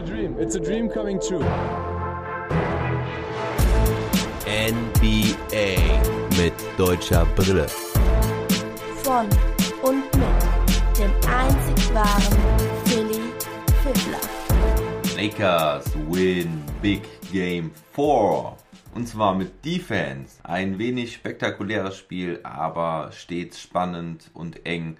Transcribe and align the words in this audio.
a 0.00 0.02
dream. 0.02 0.36
It's 0.38 0.54
a 0.54 0.60
dream 0.60 0.88
coming 0.88 1.20
true. 1.20 1.44
NBA 4.46 5.76
mit 6.38 6.54
deutscher 6.78 7.26
Brille. 7.36 7.66
Von 9.02 9.28
und 9.82 10.04
mit 10.16 10.98
dem 10.98 11.12
einzig 11.28 11.94
wahren 11.94 12.38
Philly 12.86 13.20
Fiddler. 13.82 14.20
Lakers 15.16 15.84
win 16.08 16.62
Big 16.80 17.02
Game 17.30 17.70
4. 17.94 18.56
Und 18.94 19.06
zwar 19.06 19.34
mit 19.34 19.64
Defense. 19.64 20.36
Ein 20.42 20.78
wenig 20.78 21.12
spektakuläres 21.12 21.96
Spiel, 21.96 22.40
aber 22.42 23.10
stets 23.12 23.60
spannend 23.60 24.30
und 24.32 24.64
eng. 24.66 24.96